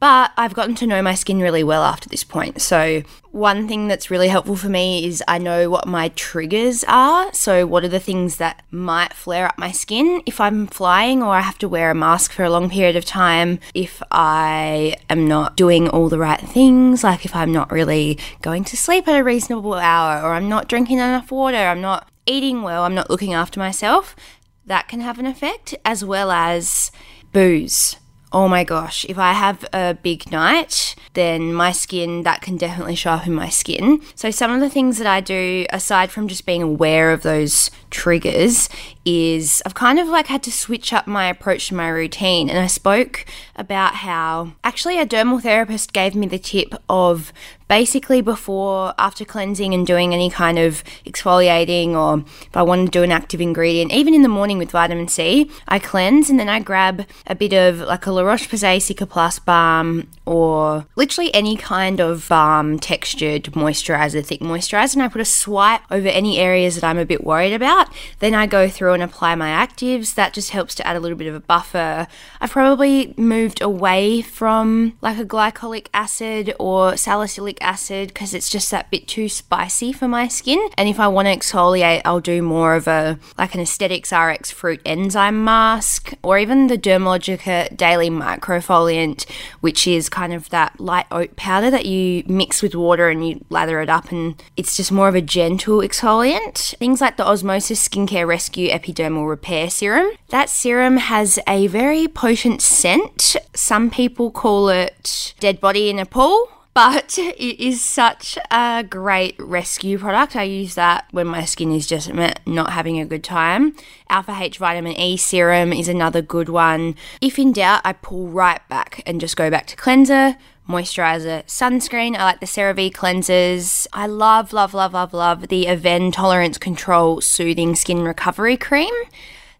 But 0.00 0.32
I've 0.38 0.54
gotten 0.54 0.74
to 0.76 0.86
know 0.86 1.02
my 1.02 1.14
skin 1.14 1.40
really 1.40 1.62
well 1.62 1.82
after 1.82 2.08
this 2.08 2.24
point. 2.24 2.62
So, 2.62 3.02
one 3.32 3.68
thing 3.68 3.86
that's 3.86 4.10
really 4.10 4.28
helpful 4.28 4.56
for 4.56 4.70
me 4.70 5.06
is 5.06 5.22
I 5.28 5.36
know 5.36 5.68
what 5.68 5.86
my 5.86 6.08
triggers 6.08 6.84
are. 6.88 7.32
So, 7.34 7.66
what 7.66 7.84
are 7.84 7.88
the 7.88 8.00
things 8.00 8.36
that 8.36 8.62
might 8.70 9.12
flare 9.12 9.46
up 9.46 9.58
my 9.58 9.70
skin 9.70 10.22
if 10.24 10.40
I'm 10.40 10.66
flying 10.66 11.22
or 11.22 11.34
I 11.34 11.42
have 11.42 11.58
to 11.58 11.68
wear 11.68 11.90
a 11.90 11.94
mask 11.94 12.32
for 12.32 12.44
a 12.44 12.50
long 12.50 12.70
period 12.70 12.96
of 12.96 13.04
time, 13.04 13.60
if 13.74 14.02
I 14.10 14.96
am 15.10 15.28
not 15.28 15.54
doing 15.54 15.86
all 15.90 16.08
the 16.08 16.18
right 16.18 16.40
things, 16.40 17.04
like 17.04 17.26
if 17.26 17.36
I'm 17.36 17.52
not 17.52 17.70
really 17.70 18.18
going 18.40 18.64
to 18.64 18.78
sleep 18.78 19.06
at 19.06 19.20
a 19.20 19.22
reasonable 19.22 19.74
hour, 19.74 20.22
or 20.22 20.32
I'm 20.32 20.48
not 20.48 20.66
drinking 20.66 20.96
enough 20.96 21.30
water, 21.30 21.58
I'm 21.58 21.82
not 21.82 22.08
eating 22.24 22.62
well, 22.62 22.84
I'm 22.84 22.94
not 22.94 23.10
looking 23.10 23.34
after 23.34 23.60
myself. 23.60 24.16
That 24.64 24.88
can 24.88 25.00
have 25.00 25.18
an 25.18 25.26
effect, 25.26 25.74
as 25.84 26.02
well 26.02 26.30
as 26.30 26.90
booze 27.32 27.96
oh 28.32 28.48
my 28.48 28.64
gosh, 28.64 29.04
if 29.08 29.18
I 29.18 29.32
have 29.32 29.64
a 29.72 29.94
big 29.94 30.30
night, 30.30 30.94
then 31.14 31.52
my 31.52 31.72
skin, 31.72 32.22
that 32.22 32.42
can 32.42 32.56
definitely 32.56 32.94
show 32.94 33.12
up 33.12 33.26
in 33.26 33.34
my 33.34 33.48
skin. 33.48 34.00
So, 34.14 34.30
some 34.30 34.52
of 34.52 34.60
the 34.60 34.70
things 34.70 34.98
that 34.98 35.06
I 35.06 35.20
do, 35.20 35.66
aside 35.70 36.10
from 36.10 36.28
just 36.28 36.46
being 36.46 36.62
aware 36.62 37.12
of 37.12 37.22
those 37.22 37.70
triggers, 37.90 38.68
is 39.04 39.62
I've 39.66 39.74
kind 39.74 39.98
of 39.98 40.08
like 40.08 40.28
had 40.28 40.42
to 40.44 40.52
switch 40.52 40.92
up 40.92 41.06
my 41.06 41.26
approach 41.26 41.68
to 41.68 41.74
my 41.74 41.88
routine. 41.88 42.48
And 42.48 42.58
I 42.58 42.68
spoke 42.68 43.24
about 43.56 43.96
how 43.96 44.52
actually 44.62 44.98
a 44.98 45.06
dermal 45.06 45.42
therapist 45.42 45.92
gave 45.92 46.14
me 46.14 46.26
the 46.26 46.38
tip 46.38 46.74
of 46.88 47.32
basically 47.70 48.20
before, 48.20 48.92
after 48.98 49.24
cleansing 49.24 49.72
and 49.72 49.86
doing 49.86 50.12
any 50.12 50.28
kind 50.28 50.58
of 50.58 50.82
exfoliating, 51.06 51.90
or 51.90 52.24
if 52.44 52.56
I 52.56 52.62
want 52.62 52.86
to 52.86 52.90
do 52.90 53.04
an 53.04 53.12
active 53.12 53.40
ingredient, 53.40 53.92
even 53.92 54.12
in 54.12 54.22
the 54.22 54.28
morning 54.28 54.58
with 54.58 54.72
vitamin 54.72 55.06
C, 55.06 55.48
I 55.68 55.78
cleanse 55.78 56.28
and 56.28 56.38
then 56.38 56.48
I 56.48 56.58
grab 56.58 57.06
a 57.28 57.36
bit 57.36 57.52
of 57.52 57.78
like 57.78 58.04
a 58.06 58.10
La 58.10 58.22
Roche 58.22 58.48
Posay 58.48 58.78
Cicaplast 58.78 59.44
balm 59.44 60.08
or 60.26 60.84
literally 60.96 61.32
any 61.32 61.56
kind 61.56 62.00
of 62.00 62.28
balm 62.28 62.80
textured 62.80 63.44
moisturizer, 63.44 64.26
thick 64.26 64.40
moisturizer, 64.40 64.94
and 64.94 65.04
I 65.04 65.08
put 65.08 65.20
a 65.20 65.24
swipe 65.24 65.82
over 65.92 66.08
any 66.08 66.38
areas 66.38 66.74
that 66.74 66.82
I'm 66.82 66.98
a 66.98 67.06
bit 67.06 67.22
worried 67.22 67.52
about. 67.52 67.88
Then 68.18 68.34
I 68.34 68.46
go 68.46 68.68
through 68.68 68.94
and 68.94 69.02
apply 69.02 69.36
my 69.36 69.50
actives. 69.50 70.14
That 70.14 70.34
just 70.34 70.50
helps 70.50 70.74
to 70.74 70.86
add 70.86 70.96
a 70.96 71.00
little 71.00 71.16
bit 71.16 71.28
of 71.28 71.36
a 71.36 71.40
buffer. 71.40 72.08
I've 72.40 72.50
probably 72.50 73.14
moved 73.16 73.62
away 73.62 74.22
from 74.22 74.98
like 75.00 75.18
a 75.18 75.24
glycolic 75.24 75.86
acid 75.94 76.52
or 76.58 76.96
salicylic 76.96 77.59
acid 77.60 78.08
because 78.08 78.34
it's 78.34 78.50
just 78.50 78.70
that 78.70 78.90
bit 78.90 79.06
too 79.06 79.28
spicy 79.28 79.92
for 79.92 80.08
my 80.08 80.28
skin. 80.28 80.68
And 80.76 80.88
if 80.88 80.98
I 81.00 81.08
want 81.08 81.26
to 81.26 81.36
exfoliate, 81.36 82.02
I'll 82.04 82.20
do 82.20 82.42
more 82.42 82.74
of 82.74 82.86
a 82.88 83.18
like 83.38 83.54
an 83.54 83.60
Aesthetics 83.60 84.12
RX 84.12 84.50
fruit 84.50 84.80
enzyme 84.84 85.44
mask 85.44 86.14
or 86.22 86.38
even 86.38 86.66
the 86.66 86.78
Dermalogica 86.78 87.76
daily 87.76 88.10
microfoliant, 88.10 89.28
which 89.60 89.86
is 89.86 90.08
kind 90.08 90.32
of 90.32 90.48
that 90.50 90.80
light 90.80 91.06
oat 91.10 91.36
powder 91.36 91.70
that 91.70 91.86
you 91.86 92.24
mix 92.26 92.62
with 92.62 92.74
water 92.74 93.08
and 93.08 93.26
you 93.26 93.44
lather 93.50 93.80
it 93.80 93.88
up 93.88 94.10
and 94.10 94.42
it's 94.56 94.76
just 94.76 94.92
more 94.92 95.08
of 95.08 95.14
a 95.14 95.22
gentle 95.22 95.78
exfoliant. 95.78 96.76
Things 96.78 97.00
like 97.00 97.16
the 97.16 97.26
Osmosis 97.26 97.88
Skincare 97.88 98.26
Rescue 98.26 98.68
Epidermal 98.70 99.28
Repair 99.28 99.70
Serum. 99.70 100.10
That 100.28 100.48
serum 100.48 100.96
has 100.98 101.38
a 101.46 101.66
very 101.66 102.08
potent 102.08 102.62
scent. 102.62 103.36
Some 103.54 103.90
people 103.90 104.30
call 104.30 104.68
it 104.68 105.34
dead 105.40 105.60
body 105.60 105.90
in 105.90 105.98
a 105.98 106.06
pool 106.06 106.48
but 106.74 107.18
it 107.18 107.60
is 107.60 107.80
such 107.82 108.38
a 108.50 108.84
great 108.88 109.36
rescue 109.38 109.98
product. 109.98 110.36
I 110.36 110.44
use 110.44 110.74
that 110.74 111.06
when 111.10 111.26
my 111.26 111.44
skin 111.44 111.72
is 111.72 111.86
just 111.86 112.12
not 112.12 112.72
having 112.72 113.00
a 113.00 113.06
good 113.06 113.24
time. 113.24 113.74
Alpha 114.08 114.36
H 114.38 114.58
vitamin 114.58 114.92
E 114.92 115.16
serum 115.16 115.72
is 115.72 115.88
another 115.88 116.22
good 116.22 116.48
one. 116.48 116.94
If 117.20 117.38
in 117.38 117.52
doubt, 117.52 117.82
I 117.84 117.92
pull 117.92 118.28
right 118.28 118.66
back 118.68 119.02
and 119.06 119.20
just 119.20 119.36
go 119.36 119.50
back 119.50 119.66
to 119.68 119.76
cleanser, 119.76 120.36
moisturizer, 120.68 121.44
sunscreen. 121.46 122.16
I 122.16 122.24
like 122.24 122.40
the 122.40 122.46
CeraVe 122.46 122.92
cleansers. 122.92 123.86
I 123.92 124.06
love, 124.06 124.52
love, 124.52 124.72
love, 124.72 124.94
love, 124.94 125.12
love 125.12 125.48
the 125.48 125.66
Avène 125.66 126.12
Tolerance 126.12 126.58
Control 126.58 127.20
Soothing 127.20 127.74
Skin 127.74 128.02
Recovery 128.02 128.56
Cream. 128.56 128.94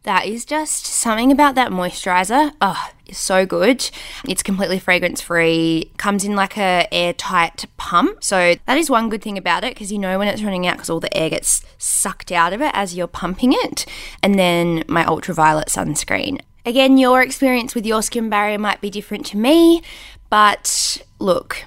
That 0.04 0.24
is 0.24 0.46
just 0.46 0.86
something 0.86 1.30
about 1.30 1.54
that 1.56 1.70
moisturizer. 1.70 2.52
Oh, 2.62 2.90
it's 3.04 3.18
so 3.18 3.44
good. 3.44 3.90
It's 4.26 4.42
completely 4.42 4.78
fragrance 4.78 5.20
free. 5.20 5.92
Comes 5.98 6.24
in 6.24 6.34
like 6.34 6.56
a 6.56 6.88
airtight 6.90 7.66
pump. 7.76 8.24
So 8.24 8.54
that 8.66 8.78
is 8.78 8.88
one 8.88 9.10
good 9.10 9.20
thing 9.20 9.36
about 9.36 9.62
it 9.62 9.74
because 9.74 9.92
you 9.92 9.98
know 9.98 10.18
when 10.18 10.28
it's 10.28 10.42
running 10.42 10.66
out 10.66 10.76
because 10.76 10.88
all 10.88 11.00
the 11.00 11.14
air 11.14 11.28
gets 11.28 11.62
sucked 11.76 12.32
out 12.32 12.54
of 12.54 12.62
it 12.62 12.70
as 12.72 12.96
you're 12.96 13.06
pumping 13.06 13.52
it. 13.52 13.84
And 14.22 14.38
then 14.38 14.84
my 14.88 15.04
Ultra 15.04 15.34
Violette 15.34 15.68
sunscreen. 15.68 16.40
Again, 16.64 16.96
your 16.96 17.20
experience 17.20 17.74
with 17.74 17.84
your 17.84 18.02
skin 18.02 18.30
barrier 18.30 18.58
might 18.58 18.80
be 18.80 18.90
different 18.90 19.26
to 19.26 19.36
me, 19.36 19.82
but 20.28 21.02
look, 21.18 21.64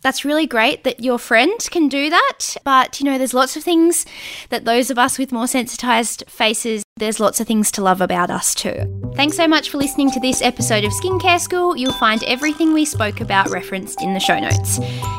that's 0.00 0.24
really 0.24 0.46
great 0.46 0.84
that 0.84 1.02
your 1.02 1.18
friend 1.18 1.58
can 1.70 1.88
do 1.88 2.08
that. 2.08 2.56
But, 2.64 3.00
you 3.00 3.04
know, 3.04 3.18
there's 3.18 3.34
lots 3.34 3.56
of 3.56 3.64
things 3.64 4.06
that 4.48 4.64
those 4.64 4.90
of 4.90 4.98
us 4.98 5.18
with 5.18 5.32
more 5.32 5.46
sensitized 5.46 6.22
faces, 6.28 6.82
there's 6.98 7.20
lots 7.20 7.40
of 7.40 7.46
things 7.46 7.70
to 7.72 7.82
love 7.82 8.00
about 8.00 8.30
us 8.30 8.54
too. 8.54 8.94
Thanks 9.14 9.36
so 9.36 9.48
much 9.48 9.70
for 9.70 9.78
listening 9.78 10.10
to 10.12 10.20
this 10.20 10.42
episode 10.42 10.84
of 10.84 10.92
Skincare 10.92 11.40
School. 11.40 11.76
You'll 11.76 11.92
find 11.92 12.22
everything 12.24 12.72
we 12.72 12.84
spoke 12.84 13.20
about 13.20 13.50
referenced 13.50 14.02
in 14.02 14.14
the 14.14 14.20
show 14.20 14.38
notes. 14.38 14.78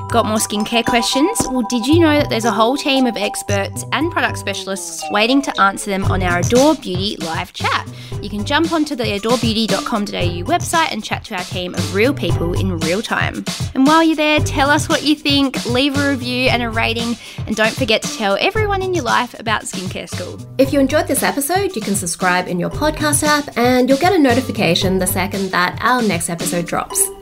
Got 0.09 0.25
more 0.25 0.37
skincare 0.37 0.85
questions? 0.85 1.37
Well, 1.49 1.65
did 1.69 1.85
you 1.85 1.99
know 1.99 2.19
that 2.19 2.29
there's 2.29 2.45
a 2.45 2.51
whole 2.51 2.77
team 2.77 3.05
of 3.05 3.15
experts 3.15 3.83
and 3.91 4.11
product 4.11 4.37
specialists 4.37 5.03
waiting 5.11 5.41
to 5.43 5.61
answer 5.61 5.89
them 5.89 6.05
on 6.05 6.23
our 6.23 6.39
Adore 6.39 6.75
Beauty 6.75 7.17
live 7.17 7.53
chat? 7.53 7.87
You 8.21 8.29
can 8.29 8.43
jump 8.43 8.71
onto 8.71 8.95
the 8.95 9.03
adorebeauty.com.au 9.03 10.43
website 10.49 10.91
and 10.91 11.03
chat 11.03 11.25
to 11.25 11.35
our 11.35 11.43
team 11.43 11.75
of 11.75 11.93
real 11.93 12.13
people 12.13 12.53
in 12.53 12.79
real 12.79 13.01
time. 13.01 13.45
And 13.75 13.85
while 13.85 14.03
you're 14.03 14.15
there, 14.15 14.39
tell 14.39 14.69
us 14.69 14.89
what 14.89 15.03
you 15.03 15.15
think, 15.15 15.63
leave 15.65 15.97
a 15.97 16.09
review 16.09 16.49
and 16.49 16.63
a 16.63 16.69
rating, 16.69 17.15
and 17.45 17.55
don't 17.55 17.73
forget 17.73 18.01
to 18.01 18.17
tell 18.17 18.37
everyone 18.39 18.81
in 18.81 18.93
your 18.93 19.03
life 19.03 19.39
about 19.39 19.63
Skincare 19.63 20.09
School. 20.09 20.39
If 20.57 20.73
you 20.73 20.79
enjoyed 20.79 21.07
this 21.07 21.23
episode, 21.23 21.68
you 21.75 21.81
can 21.81 21.95
subscribe 21.95 22.47
in 22.47 22.59
your 22.59 22.69
podcast 22.69 23.23
app 23.23 23.57
and 23.57 23.89
you'll 23.89 23.97
get 23.97 24.13
a 24.13 24.17
notification 24.17 24.99
the 24.99 25.07
second 25.07 25.51
that 25.51 25.77
our 25.81 26.01
next 26.01 26.29
episode 26.29 26.65
drops. 26.65 27.18